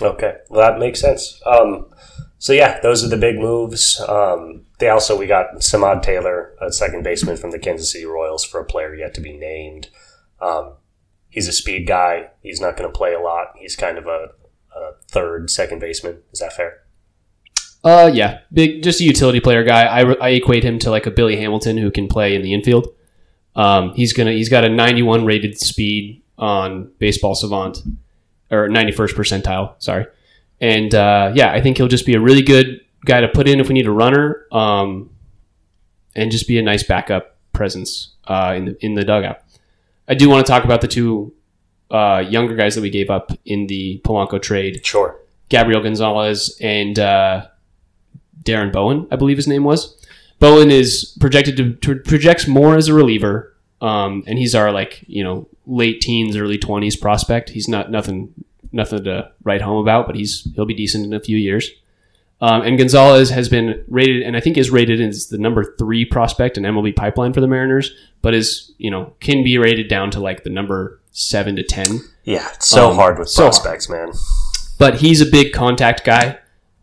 [0.00, 1.40] Okay, well, that makes sense.
[1.46, 1.86] Um,
[2.38, 4.00] so yeah, those are the big moves.
[4.08, 8.44] Um, they also we got Samad Taylor, a second baseman from the Kansas City Royals,
[8.44, 9.88] for a player yet to be named.
[10.40, 10.74] Um,
[11.28, 12.30] he's a speed guy.
[12.42, 13.54] He's not going to play a lot.
[13.56, 14.28] He's kind of a,
[14.76, 16.22] a third, second baseman.
[16.32, 16.82] Is that fair?
[17.84, 19.84] Uh, yeah, big, just a utility player guy.
[19.84, 22.88] I, I equate him to like a Billy Hamilton who can play in the infield.
[23.58, 27.82] Um, he's gonna he's got a 91 rated speed on Baseball Savant
[28.50, 29.74] or 91st percentile.
[29.78, 30.06] Sorry,
[30.60, 33.58] and uh, yeah, I think he'll just be a really good guy to put in
[33.58, 35.10] if we need a runner, um,
[36.14, 39.40] and just be a nice backup presence uh, in the in the dugout.
[40.06, 41.34] I do want to talk about the two
[41.90, 44.86] uh, younger guys that we gave up in the Polanco trade.
[44.86, 45.18] Sure.
[45.48, 47.46] Gabriel Gonzalez and uh,
[48.44, 49.97] Darren Bowen, I believe his name was.
[50.40, 55.04] Bowen is projected to, to projects more as a reliever, um, and he's our like
[55.06, 57.50] you know late teens, early twenties prospect.
[57.50, 58.32] He's not nothing
[58.72, 61.68] nothing to write home about, but he's he'll be decent in a few years.
[62.40, 66.04] Um, and Gonzalez has been rated, and I think is rated as the number three
[66.04, 67.90] prospect in MLB pipeline for the Mariners,
[68.22, 71.98] but is you know can be rated down to like the number seven to ten
[72.22, 73.54] Yeah, it's so Um, hard with so hard.
[73.54, 74.12] prospects, man.
[74.78, 76.38] but he's a big contact guy.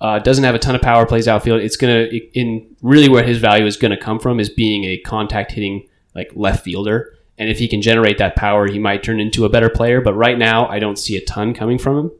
[0.05, 1.61] Uh, doesn't have a ton of power, plays outfield.
[1.61, 2.03] It's gonna
[2.35, 6.29] in really where his value is gonna come from is being a contact hitting like
[6.35, 7.17] left fielder.
[7.39, 10.01] And if he can generate that power, he might turn into a better player.
[10.01, 12.11] But right now, I don't see a ton coming from him.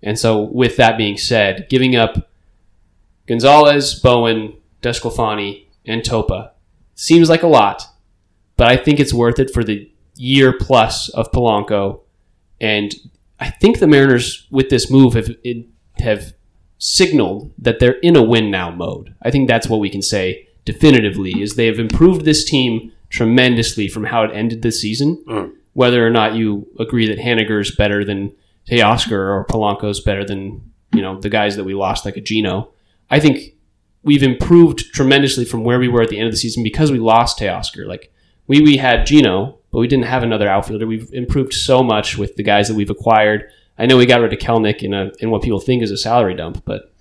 [0.00, 2.30] And so, with that being said, giving up
[3.26, 6.52] Gonzalez, Bowen, Desclafani, and Topa
[6.94, 7.82] seems like a lot,
[8.56, 12.02] but I think it's worth it for the year plus of Polanco.
[12.60, 12.94] And
[13.40, 15.30] I think the Mariners, with this move, have
[15.98, 16.32] have
[16.84, 19.14] signaled that they're in a win now mode.
[19.22, 23.88] I think that's what we can say definitively is they have improved this team tremendously
[23.88, 25.24] from how it ended this season.
[25.26, 25.52] Mm.
[25.72, 28.36] Whether or not you agree that Haniger is better than
[28.68, 32.72] Teoscar or Polanco's better than you know the guys that we lost like a Geno,
[33.10, 33.54] I think
[34.02, 36.98] we've improved tremendously from where we were at the end of the season because we
[36.98, 37.86] lost Teoscar.
[37.86, 38.12] Like
[38.46, 40.86] we we had Geno, but we didn't have another outfielder.
[40.86, 43.50] We've improved so much with the guys that we've acquired.
[43.78, 45.96] I know we got rid of Kelenic in a in what people think is a
[45.96, 46.92] salary dump, but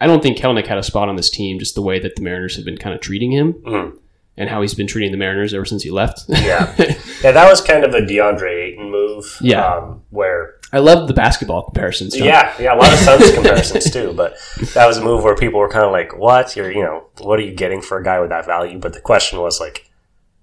[0.00, 1.58] I don't think Kelenic had a spot on this team.
[1.58, 3.98] Just the way that the Mariners have been kind of treating him Mhm.
[4.36, 6.22] and how he's been treating the Mariners ever since he left.
[6.28, 6.72] Yeah.
[7.22, 9.36] yeah, that was kind of a DeAndre Ayton move.
[9.40, 9.66] Yeah.
[9.74, 12.14] Um, where I love the basketball comparisons.
[12.14, 12.26] John.
[12.26, 14.12] Yeah, yeah, a lot of Suns comparisons too.
[14.14, 14.36] But
[14.74, 16.54] that was a move where people were kind of like, "What?
[16.56, 19.00] You're, you know, what are you getting for a guy with that value?" But the
[19.00, 19.87] question was like,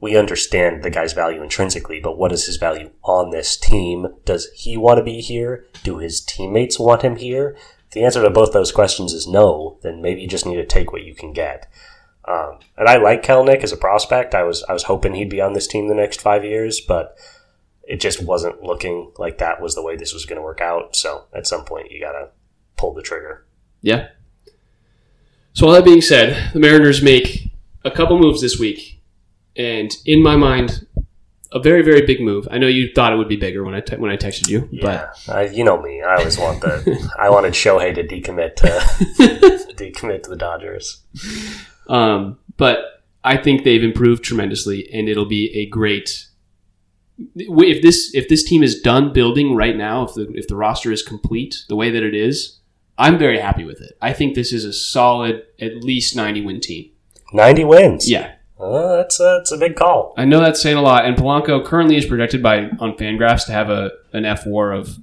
[0.05, 4.05] we understand the guy's value intrinsically, but what is his value on this team?
[4.23, 5.65] Does he want to be here?
[5.81, 7.57] Do his teammates want him here?
[7.87, 10.65] If the answer to both those questions is no, then maybe you just need to
[10.65, 11.67] take what you can get.
[12.27, 14.35] Um, and I like Kelenic as a prospect.
[14.35, 17.17] I was I was hoping he'd be on this team the next five years, but
[17.81, 20.95] it just wasn't looking like that was the way this was going to work out.
[20.95, 22.29] So at some point, you got to
[22.77, 23.47] pull the trigger.
[23.81, 24.09] Yeah.
[25.53, 27.49] So all that being said, the Mariners make
[27.83, 28.94] a couple moves this week,
[29.57, 30.85] and in my mind,
[31.51, 32.47] a very very big move.
[32.51, 34.67] I know you thought it would be bigger when I te- when I texted you,
[34.71, 36.01] Yeah, I, you know me.
[36.01, 37.11] I always want the.
[37.19, 38.65] I wanted Shohei to decommit to
[39.75, 41.01] decommit to the Dodgers.
[41.87, 42.79] but um, but
[43.23, 46.27] I think they've improved tremendously, and it'll be a great.
[47.35, 50.91] If this if this team is done building right now, if the if the roster
[50.91, 52.59] is complete the way that it is,
[52.97, 53.97] I'm very happy with it.
[54.01, 56.91] I think this is a solid, at least 90 win team.
[57.33, 58.09] Ninety wins.
[58.09, 60.13] Yeah, Uh, that's a, that's a big call.
[60.17, 61.05] I know that's saying a lot.
[61.05, 64.97] And Polanco currently is projected by on Fangraphs to have a an F WAR of,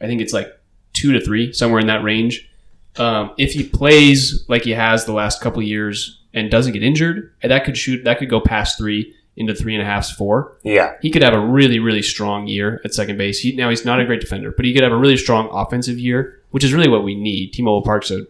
[0.00, 0.48] I think it's like
[0.92, 2.50] two to three, somewhere in that range.
[2.96, 6.82] Um, if he plays like he has the last couple of years and doesn't get
[6.82, 10.56] injured, that could shoot that could go past three into three and a half, four.
[10.64, 13.38] Yeah, He could have a really really strong year at second base.
[13.38, 15.98] He, now he's not a great defender, but he could have a really strong offensive
[15.98, 17.52] year, which is really what we need.
[17.52, 18.22] T-Mobile Park's a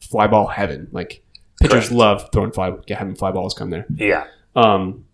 [0.00, 0.88] fly ball heaven.
[0.92, 1.22] Like
[1.60, 1.92] pitchers Correct.
[1.92, 3.86] love throwing fly having fly balls come there.
[3.94, 5.04] yeah, Um,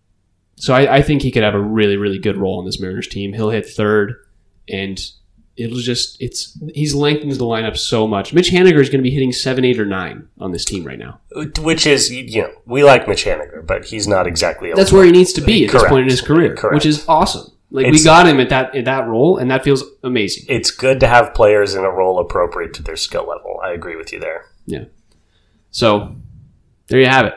[0.57, 3.09] so I, I think he could have a really, really good role on this Mariners
[3.09, 3.33] team.
[3.33, 4.14] He'll hit third,
[4.68, 5.00] and
[5.57, 8.33] it'll just it's he's lengthens the lineup so much.
[8.33, 10.98] Mitch Haniger is going to be hitting seven, eight, or nine on this team right
[10.98, 11.20] now.
[11.59, 14.70] which is you know we like Mitch Haniger, but he's not exactly.
[14.70, 16.74] A That's where he needs to be at this point in his career, Correct.
[16.74, 17.50] which is awesome.
[17.70, 20.44] Like we got him at that at that role, and that feels amazing.
[20.48, 23.59] It's good to have players in a role appropriate to their skill level.
[23.64, 24.44] I agree with you there.
[24.66, 24.85] Yeah.
[25.70, 26.14] So
[26.88, 27.35] there you have it.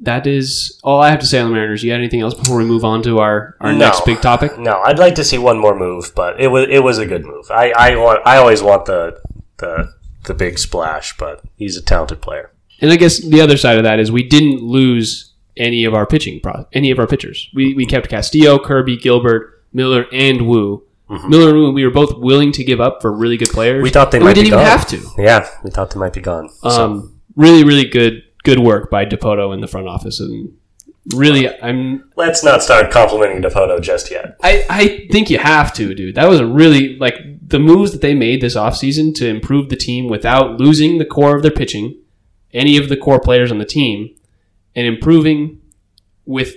[0.00, 1.82] That is all I have to say on the Mariners.
[1.84, 3.78] You got anything else before we move on to our, our No.
[3.78, 4.58] next big topic?
[4.58, 7.24] No, I'd like to see one more move, but it was it was a good
[7.24, 7.48] move.
[7.50, 9.20] I, I want I always want the
[9.58, 12.50] the the big splash, but he's a talented player.
[12.80, 16.04] And I guess the other side of that is we didn't lose any of our
[16.06, 17.48] pitching, pro- any of our pitchers.
[17.54, 20.82] We, we kept Castillo, Kirby, Gilbert, Miller, and Woo.
[21.28, 23.74] Miller and Woo, we were both willing to give up for really good players.
[23.76, 23.82] Mm-hmm.
[23.84, 24.66] We thought they might we didn't be even gone.
[24.78, 25.00] have to.
[25.18, 26.48] Yeah, we thought they might be gone.
[26.62, 30.56] So, Um, really, really good good work by Dipoto in the front office, and
[31.14, 34.36] really, I'm let's not start complimenting Dipoto just yet.
[34.42, 36.14] I, I think you have to, dude.
[36.14, 37.14] That was a really like
[37.46, 41.36] the moves that they made this offseason to improve the team without losing the core
[41.36, 41.98] of their pitching,
[42.52, 44.14] any of the core players on the team,
[44.74, 45.60] and improving
[46.24, 46.54] with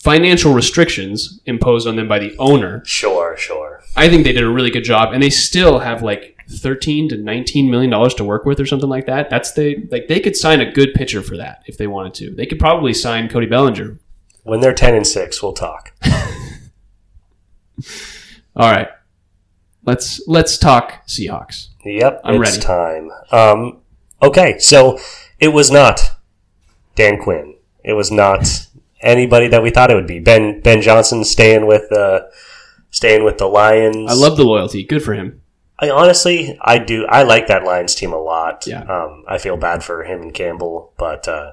[0.00, 2.82] financial restrictions imposed on them by the owner.
[2.84, 3.82] Sure, sure.
[3.96, 7.16] I think they did a really good job, and they still have like thirteen to
[7.16, 9.30] nineteen million dollars to work with, or something like that.
[9.30, 12.34] That's they like they could sign a good pitcher for that if they wanted to.
[12.34, 13.98] They could probably sign Cody Bellinger.
[14.44, 15.92] When they're ten and six, we'll talk.
[18.56, 18.88] All right,
[19.84, 21.68] let's let's talk Seahawks.
[21.84, 22.62] Yep, I'm it's ready.
[22.62, 23.10] time.
[23.30, 23.80] Um,
[24.22, 24.98] okay, so
[25.38, 26.00] it was not
[26.94, 27.56] Dan Quinn.
[27.84, 28.66] It was not
[29.00, 30.18] anybody that we thought it would be.
[30.18, 32.22] Ben Ben Johnson staying with uh,
[32.90, 34.10] staying with the Lions.
[34.10, 34.82] I love the loyalty.
[34.82, 35.40] Good for him.
[35.78, 37.06] I honestly, I do.
[37.06, 38.66] I like that Lions team a lot.
[38.66, 38.82] Yeah.
[38.82, 41.52] Um, I feel bad for him and Campbell, but uh,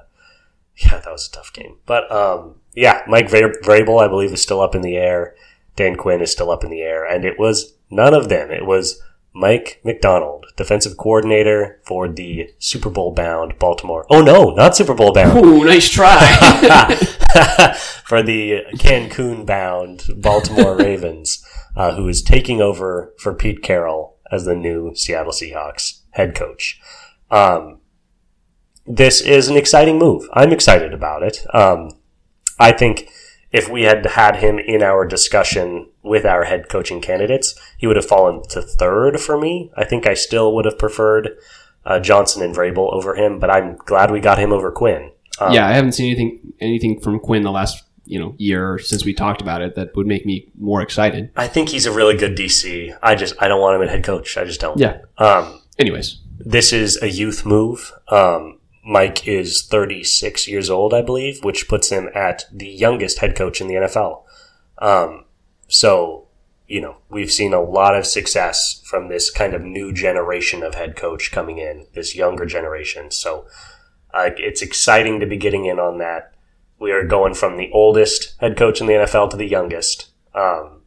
[0.76, 1.76] yeah, that was a tough game.
[1.86, 5.34] But um, yeah, Mike Vra- Vrabel, I believe, is still up in the air.
[5.76, 8.50] Dan Quinn is still up in the air, and it was none of them.
[8.50, 9.00] It was
[9.32, 14.06] Mike Macdonald, defensive coordinator for the Super Bowl bound Baltimore.
[14.10, 15.44] Oh no, not Super Bowl bound.
[15.44, 16.18] Ooh, nice try.
[18.04, 21.44] for the Cancun bound Baltimore Ravens,
[21.76, 26.80] uh, who is taking over for Pete Carroll as the new Seattle Seahawks head coach.
[27.30, 27.80] Um,
[28.86, 30.28] this is an exciting move.
[30.32, 31.44] I'm excited about it.
[31.54, 31.90] Um,
[32.58, 33.08] I think
[33.52, 37.96] if we had had him in our discussion with our head coaching candidates, he would
[37.96, 39.70] have fallen to third for me.
[39.76, 41.30] I think I still would have preferred
[41.84, 45.10] uh, Johnson and Vrabel over him, but I'm glad we got him over Quinn.
[45.40, 49.04] Um, yeah, I haven't seen anything anything from Quinn the last you know year since
[49.04, 51.30] we talked about it that would make me more excited.
[51.36, 52.96] I think he's a really good DC.
[53.02, 54.36] I just I don't want him at head coach.
[54.36, 54.78] I just don't.
[54.78, 54.98] Yeah.
[55.18, 57.92] Um, Anyways, this is a youth move.
[58.08, 63.34] Um, Mike is 36 years old, I believe, which puts him at the youngest head
[63.36, 64.22] coach in the NFL.
[64.78, 65.24] Um,
[65.68, 66.28] so,
[66.68, 70.76] you know, we've seen a lot of success from this kind of new generation of
[70.76, 73.10] head coach coming in, this younger generation.
[73.10, 73.46] So,
[74.14, 76.32] uh, it's exciting to be getting in on that.
[76.78, 80.10] We are going from the oldest head coach in the NFL to the youngest.
[80.34, 80.82] Um,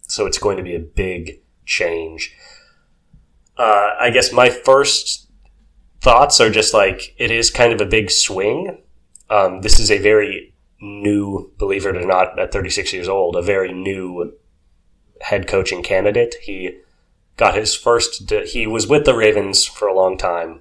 [0.00, 2.34] so it's going to be a big change.
[3.56, 5.28] Uh, I guess my first
[6.00, 8.82] thoughts are just like it is kind of a big swing.
[9.30, 13.42] Um, this is a very new, believe it or not, at 36 years old, a
[13.42, 14.34] very new
[15.22, 16.36] head coaching candidate.
[16.42, 16.78] He
[17.36, 18.30] got his first.
[18.30, 20.60] He was with the Ravens for a long time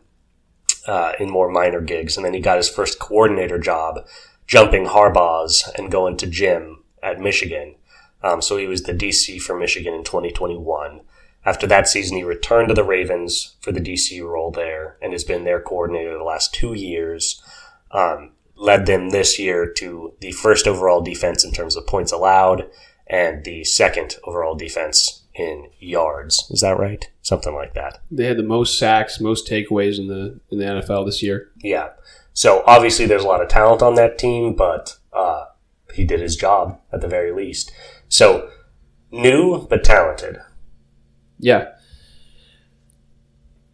[0.88, 4.06] uh, in more minor gigs, and then he got his first coordinator job,
[4.48, 7.76] jumping Harbaugh's and going to Jim at Michigan.
[8.24, 11.02] Um, so he was the DC for Michigan in 2021.
[11.46, 15.26] After that season, he returned to the Ravens for the DC role there and has
[15.26, 17.42] been their coordinator the last two years.
[17.92, 22.70] Um, led them this year to the first overall defense in terms of points allowed
[23.08, 26.48] and the second overall defense in yards.
[26.50, 27.10] Is that right?
[27.22, 28.00] Something like that.
[28.10, 31.50] They had the most sacks, most takeaways in the in the NFL this year.
[31.62, 31.90] Yeah.
[32.34, 35.46] So obviously there's a lot of talent on that team, but uh,
[35.94, 37.72] he did his job at the very least.
[38.10, 38.50] So
[39.12, 40.40] new but talented.
[41.40, 41.70] Yeah.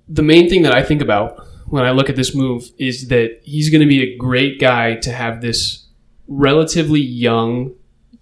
[0.07, 3.39] The main thing that I think about when I look at this move is that
[3.43, 5.87] he's going to be a great guy to have this
[6.27, 7.75] relatively young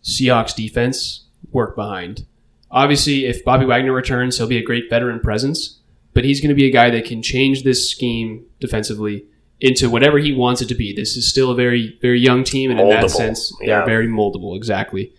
[0.03, 2.25] Seahawks defense work behind.
[2.69, 5.79] Obviously, if Bobby Wagner returns, he'll be a great veteran presence,
[6.13, 9.25] but he's going to be a guy that can change this scheme defensively
[9.59, 10.93] into whatever he wants it to be.
[10.93, 13.77] This is still a very, very young team, and in that sense, yeah.
[13.77, 14.55] they're very moldable.
[14.55, 15.13] Exactly,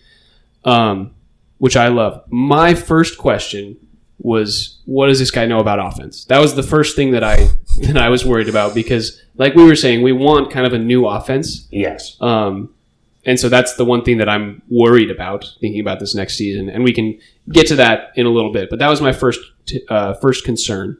[0.64, 1.14] um,
[1.58, 2.22] which I love.
[2.28, 3.76] My first question
[4.18, 7.48] was, "What does this guy know about offense?" That was the first thing that I
[7.82, 10.78] that I was worried about because, like we were saying, we want kind of a
[10.78, 11.66] new offense.
[11.70, 12.16] Yes.
[12.20, 12.74] Um,
[13.24, 16.70] and so that's the one thing that I'm worried about thinking about this next season,
[16.70, 17.18] and we can
[17.50, 18.70] get to that in a little bit.
[18.70, 20.96] But that was my first t- uh, first concern.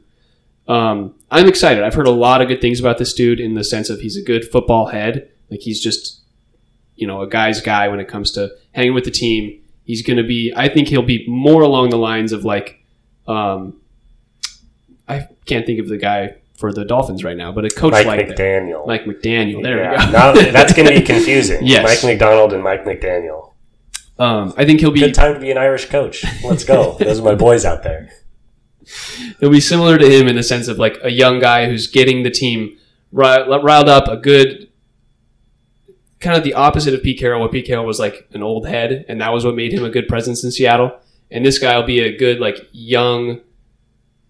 [0.69, 1.83] Um, I'm excited.
[1.83, 4.17] I've heard a lot of good things about this dude in the sense of he's
[4.17, 5.31] a good football head.
[5.51, 6.21] Like he's just,
[6.95, 9.63] you know, a guy's guy when it comes to hanging with the team.
[9.85, 10.53] He's going to be.
[10.55, 12.85] I think he'll be more along the lines of like,
[13.27, 13.81] um,
[15.09, 18.07] I can't think of the guy for the Dolphins right now, but a coach Mike
[18.07, 18.37] like that.
[18.37, 18.87] McDaniel.
[18.87, 19.63] Mike McDaniel.
[19.63, 20.07] There yeah.
[20.07, 20.19] we go.
[20.19, 21.61] now, that's going to be confusing.
[21.67, 21.85] Yes.
[21.85, 23.53] Mike Macdonald and Mike McDaniel.
[24.19, 26.25] um, I think he'll be Good time to be an Irish coach.
[26.45, 26.97] Let's go.
[26.99, 28.11] Those are my boys out there.
[29.41, 32.23] It'll be similar to him in the sense of like a young guy who's getting
[32.23, 32.77] the team
[33.13, 34.69] riled up, a good
[36.21, 39.05] kind of the opposite of Pete Carroll, where Pete Carroll was like an old head,
[39.09, 40.99] and that was what made him a good presence in Seattle.
[41.31, 43.41] And this guy will be a good like young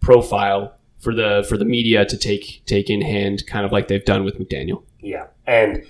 [0.00, 4.04] profile for the for the media to take take in hand, kind of like they've
[4.04, 4.82] done with McDaniel.
[5.00, 5.28] Yeah.
[5.46, 5.84] And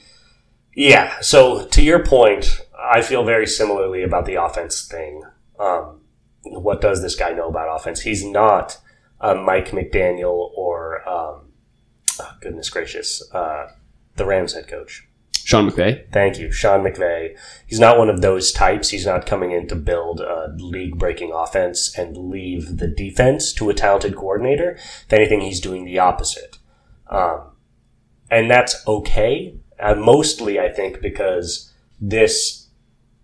[0.75, 5.23] yeah, so to your point, I feel very similarly about the offense thing.
[5.59, 6.01] Um,
[6.51, 8.01] what does this guy know about offense?
[8.01, 8.79] He's not
[9.21, 11.53] uh, Mike McDaniel or, um,
[12.21, 13.69] oh, goodness gracious, uh,
[14.17, 15.09] the Rams head coach.
[15.49, 16.05] Sean McVay.
[16.13, 17.35] Thank you, Sean McVay.
[17.67, 18.91] He's not one of those types.
[18.91, 23.71] He's not coming in to build a league breaking offense and leave the defense to
[23.71, 24.73] a talented coordinator.
[24.73, 26.59] If anything, he's doing the opposite.
[27.09, 27.53] Um,
[28.31, 29.55] and that's okay.
[29.81, 32.68] Uh, mostly, I think, because this,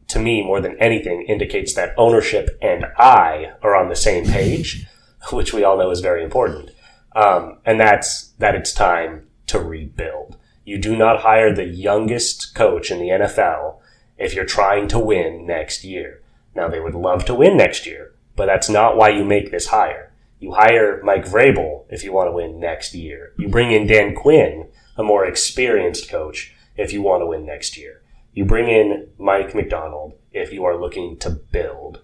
[0.08, 4.86] to me, more than anything, indicates that ownership and I are on the same page,
[5.32, 6.70] which we all know is very important.
[7.14, 10.36] Um, and that's that it's time to rebuild.
[10.64, 13.78] You do not hire the youngest coach in the NFL
[14.18, 16.22] if you're trying to win next year.
[16.54, 19.68] Now, they would love to win next year, but that's not why you make this
[19.68, 20.12] hire.
[20.38, 23.32] You hire Mike Vrabel if you want to win next year.
[23.38, 27.76] You bring in Dan Quinn, a more experienced coach, if you want to win next
[27.76, 28.02] year.
[28.34, 32.02] You bring in Mike Macdonald if you are looking to build.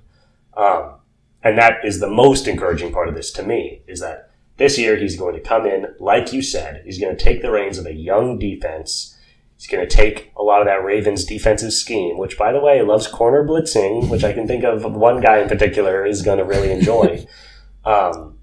[0.56, 0.94] Um,
[1.42, 4.96] and that is the most encouraging part of this to me is that this year
[4.96, 7.86] he's going to come in, like you said, he's going to take the reins of
[7.86, 9.16] a young defense.
[9.56, 12.82] He's going to take a lot of that Ravens defensive scheme, which by the way
[12.82, 16.44] loves corner blitzing, which I can think of one guy in particular is going to
[16.44, 17.26] really enjoy,
[17.84, 18.38] um,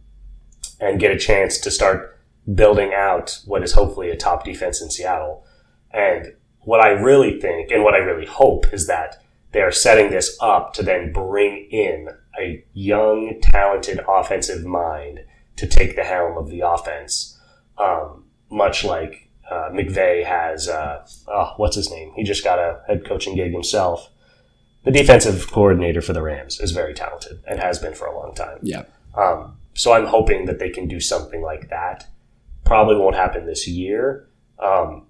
[0.79, 2.19] and get a chance to start
[2.51, 5.45] building out what is hopefully a top defense in Seattle.
[5.91, 6.33] And
[6.68, 10.38] what I really think and what I really hope is that they are setting this
[10.41, 15.22] up to then bring in a young, talented offensive mind
[15.55, 17.39] to take the helm of the offense,
[17.78, 20.68] um, much like uh, McVay has.
[20.68, 22.11] Uh, oh, what's his name?
[22.18, 24.09] He just got a head coaching gig himself.
[24.84, 28.36] The defensive coordinator for the Rams is very talented and has been for a long
[28.36, 28.59] time.
[28.61, 28.84] Yeah.
[29.15, 32.07] Um, so I'm hoping that they can do something like that.
[32.65, 34.28] Probably won't happen this year,
[34.59, 35.06] Um,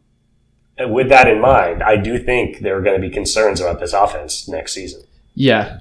[0.80, 3.93] with that in mind, I do think there are going to be concerns about this
[3.93, 5.01] offense next season.
[5.34, 5.80] Yeah.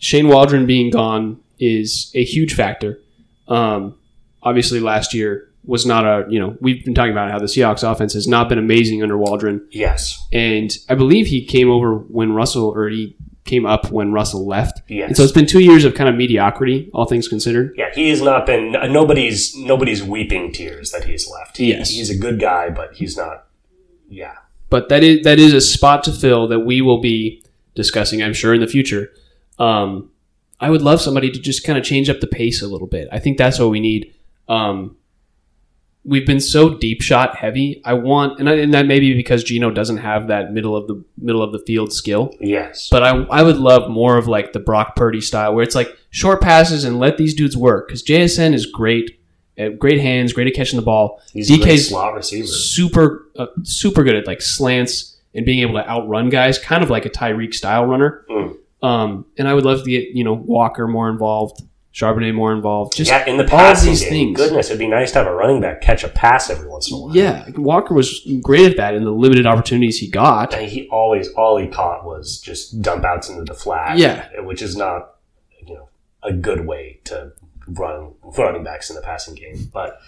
[0.00, 3.00] Shane Waldron being gone is a huge factor.
[3.48, 3.96] Um,
[4.42, 7.82] obviously, last year was not a, you know, we've been talking about how the Seahawks
[7.90, 9.66] offense has not been amazing under Waldron.
[9.70, 10.18] Yes.
[10.32, 14.82] And I believe he came over when Russell, or he came up when Russell left.
[14.88, 15.08] Yes.
[15.08, 17.74] And so it's been two years of kind of mediocrity, all things considered.
[17.76, 21.56] Yeah, he has not been nobody's nobody's weeping tears that he's left.
[21.56, 21.90] He, Yes.
[21.90, 23.46] he's a good guy, but he's not.
[24.08, 24.34] Yeah,
[24.70, 27.42] but that is that is a spot to fill that we will be
[27.74, 29.12] discussing, I'm sure, in the future.
[29.58, 30.10] Um,
[30.60, 33.08] I would love somebody to just kind of change up the pace a little bit.
[33.12, 34.12] I think that's what we need.
[34.48, 34.96] Um,
[36.04, 37.80] we've been so deep shot heavy.
[37.84, 40.86] I want, and, I, and that may be because Geno doesn't have that middle of
[40.88, 42.34] the middle of the field skill.
[42.40, 45.74] yes, But I, I would love more of like the Brock Purdy style, where it's
[45.74, 47.88] like short passes and let these dudes work.
[47.88, 49.17] Because JSN is great, at
[49.78, 51.20] great hands, great at catching the ball.
[51.32, 52.46] he's a DK's slot receiver.
[52.46, 56.90] super uh, super good at like slants and being able to outrun guys, kind of
[56.90, 58.24] like a Tyreek style runner.
[58.30, 58.56] Mm.
[58.82, 62.96] Um, and I would love to get you know Walker more involved, Charbonnet more involved.
[62.96, 64.36] Just yeah, in the all passing these game, things.
[64.36, 66.96] goodness, it'd be nice to have a running back catch a pass every once in
[66.96, 67.16] a while.
[67.16, 70.54] yeah, Walker was great at that in the limited opportunities he got.
[70.54, 73.98] and he always all he caught was just dump outs into the flat.
[73.98, 74.28] Yeah.
[74.42, 75.16] which is not
[75.66, 75.88] you know
[76.22, 77.32] a good way to
[77.72, 79.70] run running backs in the passing game.
[79.72, 79.98] But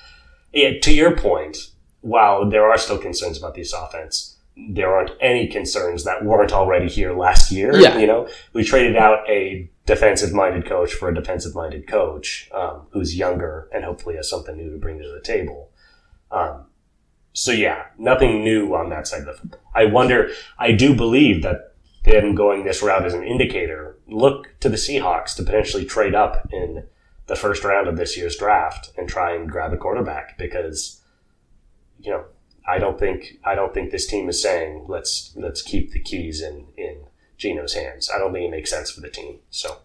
[0.52, 5.46] yeah, to your point, while there are still concerns about this offense, there aren't any
[5.46, 7.74] concerns that weren't already here last year.
[7.76, 7.98] Yeah.
[7.98, 12.86] You know, we traded out a defensive minded coach for a defensive minded coach um,
[12.90, 15.70] who's younger and hopefully has something new to bring to the table.
[16.30, 16.66] Um,
[17.32, 19.60] so yeah, nothing new on that side of the football.
[19.74, 20.30] I wonder.
[20.58, 23.98] I do believe that them going this route is an indicator.
[24.06, 26.84] Look to the Seahawks to potentially trade up in
[27.30, 31.00] the first round of this year's draft and try and grab a quarterback because
[32.00, 32.24] you know
[32.68, 36.42] I don't think I don't think this team is saying let's let's keep the keys
[36.42, 37.04] in in
[37.38, 38.10] Geno's hands.
[38.12, 39.38] I don't think it makes sense for the team.
[39.48, 39.78] So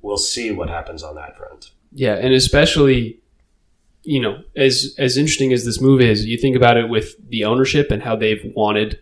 [0.00, 1.72] we'll see what happens on that front.
[1.92, 3.20] Yeah, and especially,
[4.02, 7.44] you know, as as interesting as this move is, you think about it with the
[7.44, 8.98] ownership and how they've wanted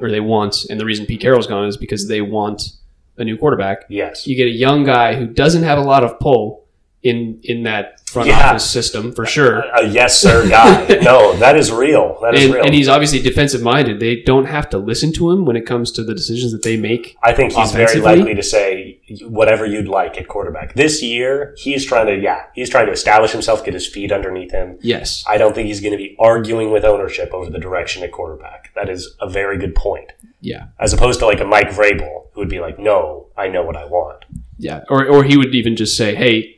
[0.00, 2.72] or they want, and the reason Pete Carroll's gone is because they want
[3.18, 3.84] a new quarterback.
[3.88, 4.26] Yes.
[4.26, 6.65] You get a young guy who doesn't have a lot of pull
[7.08, 8.50] in in that front Yeah.
[8.50, 9.58] office system for uh, sure.
[9.74, 10.86] A yes sir guy.
[11.02, 12.18] no, that is real.
[12.22, 12.64] That is And, real.
[12.64, 14.00] and he's obviously defensive minded.
[14.00, 16.76] They don't have to listen to him when it comes to the decisions that they
[16.76, 17.16] make.
[17.22, 20.74] I think he's very likely to say whatever you'd like at quarterback.
[20.74, 24.52] This year, he's trying to, yeah, he's trying to establish himself, get his feet underneath
[24.52, 24.78] him.
[24.80, 25.24] Yes.
[25.28, 28.72] I don't think he's going to be arguing with ownership over the direction at quarterback.
[28.74, 30.12] That is a very good point.
[30.40, 30.66] Yeah.
[30.78, 33.76] As opposed to like a Mike Vrabel who would be like, no, I know what
[33.76, 34.24] I want.
[34.58, 34.84] Yeah.
[34.88, 36.55] Or or he would even just say, "Hey,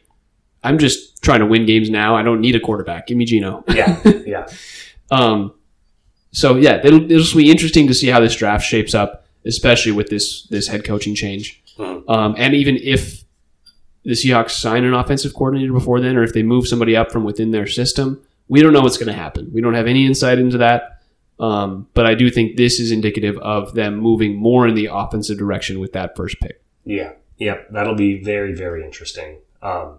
[0.63, 2.17] I'm just trying to win games now.
[2.17, 3.07] I don't need a quarterback.
[3.07, 4.47] Give me Geno." Yeah, yeah.
[5.11, 5.55] Um,
[6.33, 9.93] so yeah, it'll, it'll just be interesting to see how this draft shapes up, especially
[9.93, 11.63] with this this head coaching change.
[11.79, 12.09] Mhm.
[12.09, 13.25] Um, and even if
[14.05, 17.25] the Seahawks sign an offensive coordinator before then, or if they move somebody up from
[17.25, 19.51] within their system, we don't know what's going to happen.
[19.53, 20.95] We don't have any insight into that.
[21.41, 25.39] Um, but I do think this is indicative of them moving more in the offensive
[25.39, 26.61] direction with that first pick.
[26.85, 29.39] Yeah, yeah, that'll be very, very interesting.
[29.63, 29.99] Um,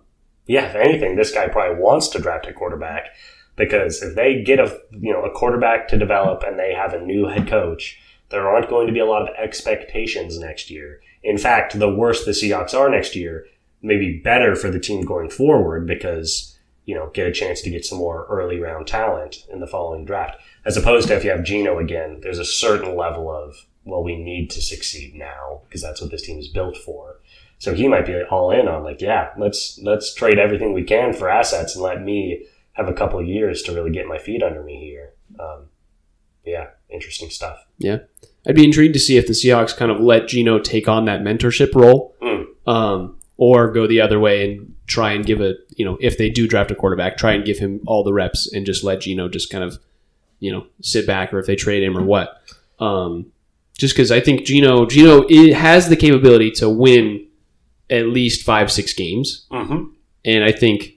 [0.49, 3.09] yeah, if anything, this guy probably wants to draft a quarterback
[3.55, 7.05] because if they get a you know a quarterback to develop and they have a
[7.05, 11.01] new head coach, there aren't going to be a lot of expectations next year.
[11.21, 13.45] In fact, the worse the Seahawks are next year,
[13.83, 17.85] maybe better for the team going forward because you know get a chance to get
[17.85, 21.43] some more early round talent in the following draft, as opposed to if you have
[21.43, 22.21] Geno again.
[22.23, 26.23] There's a certain level of well, we need to succeed now because that's what this
[26.23, 27.18] team is built for.
[27.59, 31.13] So he might be all in on like, yeah, let's let's trade everything we can
[31.13, 34.41] for assets and let me have a couple of years to really get my feet
[34.41, 35.11] under me here.
[35.39, 35.65] Um,
[36.45, 37.65] yeah, interesting stuff.
[37.77, 37.97] Yeah,
[38.47, 41.21] I'd be intrigued to see if the Seahawks kind of let Geno take on that
[41.21, 42.45] mentorship role, Mm.
[42.65, 46.29] um, or go the other way and try and give a you know if they
[46.29, 49.27] do draft a quarterback, try and give him all the reps and just let Geno
[49.27, 49.77] just kind of
[50.39, 52.41] you know sit back, or if they trade him or what.
[52.79, 53.33] Um,
[53.77, 57.25] just because I think Geno Geno has the capability to win
[57.89, 59.83] at least five six games, Mm-hmm.
[60.25, 60.93] and I think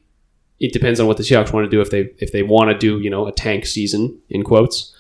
[0.61, 2.79] it depends on what the Seahawks want to do if they if they want to
[2.79, 4.95] do you know a tank season in quotes.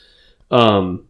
[0.50, 1.06] Um,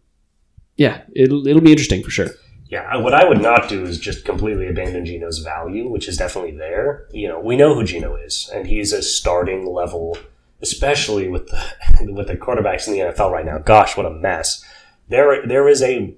[0.77, 2.29] yeah, it'll it'll be interesting for sure.
[2.69, 6.53] Yeah, what I would not do is just completely abandon Geno's value, which is definitely
[6.57, 7.07] there.
[7.13, 10.17] You know, we know who Gino is, and he's a starting level,
[10.63, 11.63] especially with the
[12.13, 13.59] with the quarterbacks in the NFL right now.
[13.59, 14.65] Gosh, what a mess!
[15.09, 16.15] There, there is a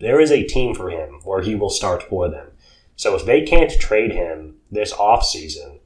[0.00, 2.48] there is a team for him where he will start for them.
[2.96, 5.78] So if they can't trade him this offseason,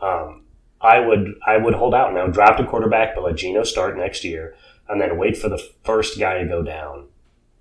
[0.00, 0.42] um,
[0.80, 2.26] I would I would hold out now.
[2.26, 4.54] Draft a quarterback, but let Geno start next year.
[4.88, 7.06] and then wait for the first guy to go down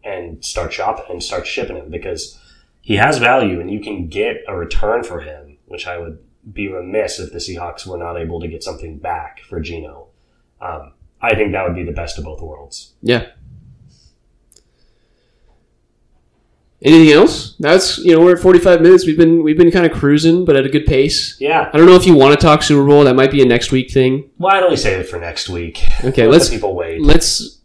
[0.03, 2.39] and start shopping and start shipping him because
[2.81, 6.19] he has value and you can get a return for him, which I would
[6.53, 10.07] be remiss if the Seahawks were not able to get something back for Geno.
[10.61, 12.93] Um, I think that would be the best of both worlds.
[13.01, 13.27] Yeah.
[16.84, 17.55] Anything else?
[17.59, 19.05] That's you know we're at forty five minutes.
[19.07, 21.36] We've been we've been kind of cruising, but at a good pace.
[21.39, 21.71] Yeah.
[21.73, 23.03] I don't know if you want to talk Super Bowl.
[23.05, 24.30] That might be a next week thing.
[24.38, 25.80] Why don't we save it for next week?
[26.03, 27.01] Okay, Let let's people wait.
[27.01, 27.59] let's.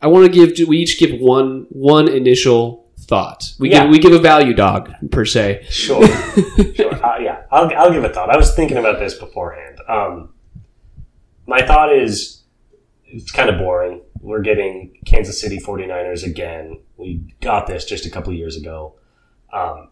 [0.00, 0.54] I want to give.
[0.56, 3.52] do We each give one one initial thought.
[3.58, 3.82] We Yeah.
[3.82, 5.66] give we give a value dog per se.
[5.68, 6.06] Sure,
[6.74, 6.94] sure.
[7.04, 8.30] Uh, yeah, I'll, I'll give a thought.
[8.30, 9.78] I was thinking about this beforehand.
[9.86, 10.30] Um,
[11.46, 12.42] my thought is
[13.04, 14.00] it's kind of boring.
[14.24, 16.80] We're getting Kansas City 49ers again.
[16.96, 18.94] We got this just a couple years ago.
[19.52, 19.90] Um,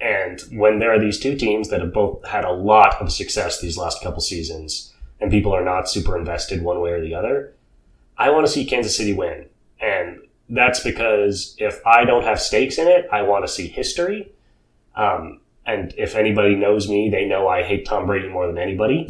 [0.00, 3.60] and when there are these two teams that have both had a lot of success
[3.60, 7.52] these last couple seasons, and people are not super invested one way or the other,
[8.16, 9.46] I want to see Kansas City win.
[9.80, 14.30] And that's because if I don't have stakes in it, I want to see history.
[14.94, 19.08] Um, and if anybody knows me, they know I hate Tom Brady more than anybody.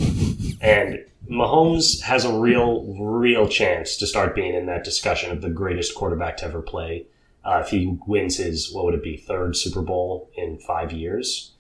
[0.63, 5.51] And Mahomes has a real, real chance to start being in that discussion of the
[5.51, 7.07] greatest quarterback to ever play.
[7.45, 11.53] Uh, if he wins his, what would it be, third Super Bowl in five years?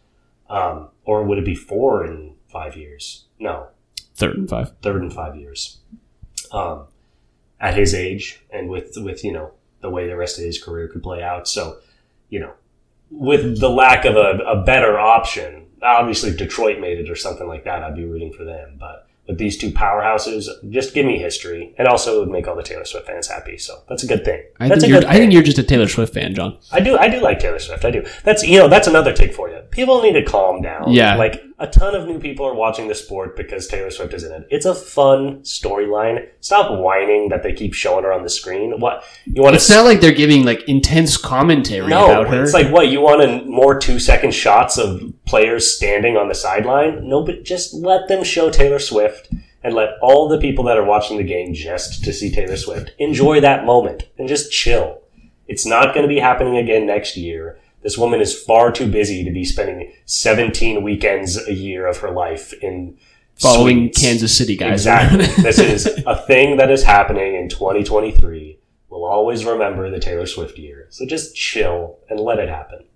[0.48, 3.24] Um, or would it be four in five years?
[3.38, 3.68] No,
[4.14, 4.72] Third and five.
[4.82, 5.78] third in five years.
[6.52, 6.86] Um,
[7.60, 10.88] at his age and with, with, you know, the way the rest of his career
[10.88, 11.46] could play out.
[11.48, 11.78] So,
[12.30, 12.52] you know,
[13.10, 17.46] with the lack of a, a better option, obviously if Detroit made it or something
[17.46, 18.76] like that, I'd be rooting for them.
[18.78, 21.74] But with these two powerhouses, just give me history.
[21.78, 23.58] And also it would make all the Taylor Swift fans happy.
[23.58, 24.42] So that's a good thing.
[24.60, 25.00] I that's think a you're.
[25.00, 26.58] good I think you're just a Taylor Swift fan, John.
[26.72, 26.96] I do.
[26.96, 27.84] I do like Taylor Swift.
[27.84, 28.04] I do.
[28.24, 29.58] That's you know that's another take for you.
[29.70, 30.92] People need to calm down.
[30.92, 31.16] Yeah.
[31.16, 34.32] like a ton of new people are watching the sport because Taylor Swift is in
[34.32, 34.46] it.
[34.50, 36.28] It's a fun storyline.
[36.40, 38.78] Stop whining that they keep showing her on the screen.
[38.78, 39.74] What you want It's to?
[39.74, 42.42] not like they're giving like intense commentary No, about her.
[42.42, 47.08] it's like what you want more two second shots of players standing on the sideline.
[47.08, 49.30] No, but just let them show Taylor Swift
[49.64, 52.92] and let all the people that are watching the game just to see Taylor Swift
[52.98, 55.00] enjoy that moment and just chill.
[55.48, 57.58] It's not going to be happening again next year.
[57.86, 62.10] This woman is far too busy to be spending 17 weekends a year of her
[62.10, 62.98] life in
[63.36, 64.00] following suites.
[64.02, 64.72] Kansas City guys.
[64.84, 65.26] Exactly.
[65.44, 68.58] this is a thing that is happening in 2023.
[68.90, 70.88] We'll always remember the Taylor Swift year.
[70.90, 72.86] So just chill and let it happen.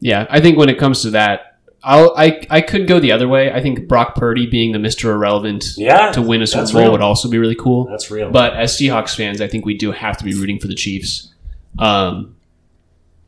[0.00, 3.28] Yeah, I think when it comes to that, I'll I I could go the other
[3.28, 3.50] way.
[3.50, 6.12] I think Brock Purdy being the Mister Irrelevant Yeah.
[6.12, 6.92] to win a Super Bowl real.
[6.92, 7.86] would also be really cool.
[7.86, 8.30] That's real.
[8.30, 11.32] But as Seahawks fans, I think we do have to be rooting for the Chiefs.
[11.78, 12.34] Um,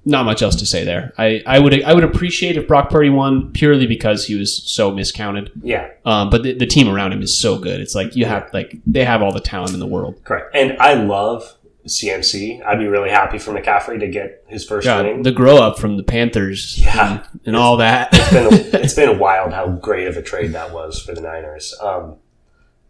[0.05, 1.13] not much else to say there.
[1.19, 4.91] I, I would I would appreciate if Brock Purdy won purely because he was so
[4.93, 5.51] miscounted.
[5.63, 7.81] yeah, Um, but the, the team around him is so good.
[7.81, 10.23] It's like you have like they have all the talent in the world.
[10.25, 10.55] correct.
[10.57, 11.55] And I love
[11.87, 12.65] CMC.
[12.65, 15.23] I'd be really happy for McCaffrey to get his first God, ring.
[15.23, 17.13] the grow up from the Panthers Yeah.
[17.17, 18.09] and, and all that.
[18.13, 18.31] it's
[18.73, 21.75] been it's been wild how great of a trade that was for the Niners.
[21.83, 22.17] Um,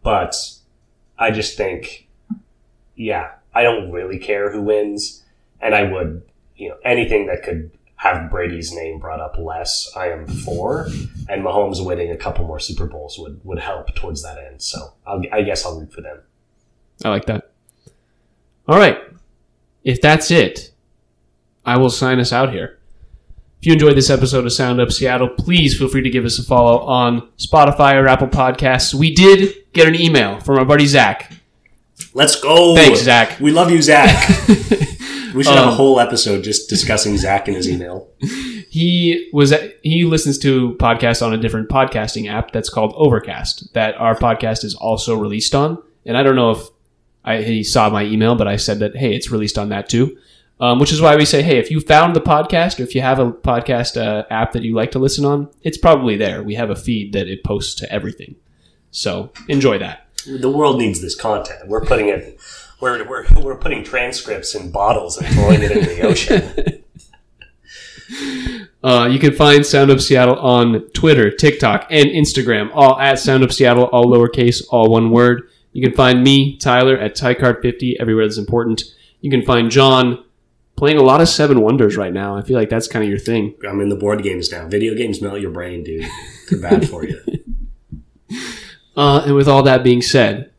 [0.03, 0.35] but
[1.19, 2.09] I just think,
[2.97, 5.23] yeah, I don't really care who wins,
[5.61, 6.23] and I would,
[6.61, 10.87] you know, anything that could have Brady's name brought up less, I am for,
[11.29, 14.63] and Mahomes winning a couple more Super Bowls would would help towards that end.
[14.63, 16.21] So I'll, I guess I'll root for them.
[17.05, 17.51] I like that.
[18.69, 18.99] All right.
[19.83, 20.73] If that's it,
[21.65, 22.79] I will sign us out here.
[23.61, 26.39] If you enjoyed this episode of Sound Up Seattle, please feel free to give us
[26.39, 28.95] a follow on Spotify or Apple Podcasts.
[28.95, 31.33] We did get an email from our buddy Zach.
[32.15, 32.75] Let's go.
[32.75, 33.39] Thanks, Zach.
[33.41, 34.29] We love you, Zach.
[35.35, 38.09] we should have a Um, whole episode just discussing Zach and his email.
[38.72, 39.53] He was
[39.83, 44.62] he listens to podcasts on a different podcasting app that's called Overcast that our podcast
[44.62, 45.83] is also released on.
[46.07, 46.68] And I don't know if
[47.24, 50.16] I, he saw my email, but I said that hey, it's released on that too.
[50.61, 53.01] Um, which is why we say, hey, if you found the podcast or if you
[53.01, 56.43] have a podcast uh, app that you like to listen on, it's probably there.
[56.45, 58.37] We have a feed that it posts to everything.
[58.93, 60.07] So enjoy that.
[60.26, 61.66] The world needs this content.
[61.66, 62.39] We're putting it.
[62.81, 66.76] We're, we're, we're putting transcripts in bottles and throwing it into the ocean.
[68.83, 73.45] Uh, you can find Sound Up Seattle on Twitter, TikTok, and Instagram, all at Sound
[73.45, 75.49] Up Seattle, all lowercase, all one word.
[75.72, 78.83] You can find me, Tyler, at TyCard50, everywhere that's important.
[79.20, 80.24] You can find John
[80.76, 82.37] playing a lot of Seven Wonders right now.
[82.37, 83.55] I feel like that's kind of your thing.
[83.68, 84.66] I'm in the board games now.
[84.66, 86.07] Video games melt your brain, dude.
[86.49, 87.20] They're bad for you.
[88.97, 90.51] Uh, and with all that being said,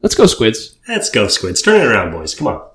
[0.00, 0.73] let's go, Squids.
[0.86, 1.62] Let's go, Squids.
[1.62, 2.34] Turn it around, boys.
[2.34, 2.73] Come on.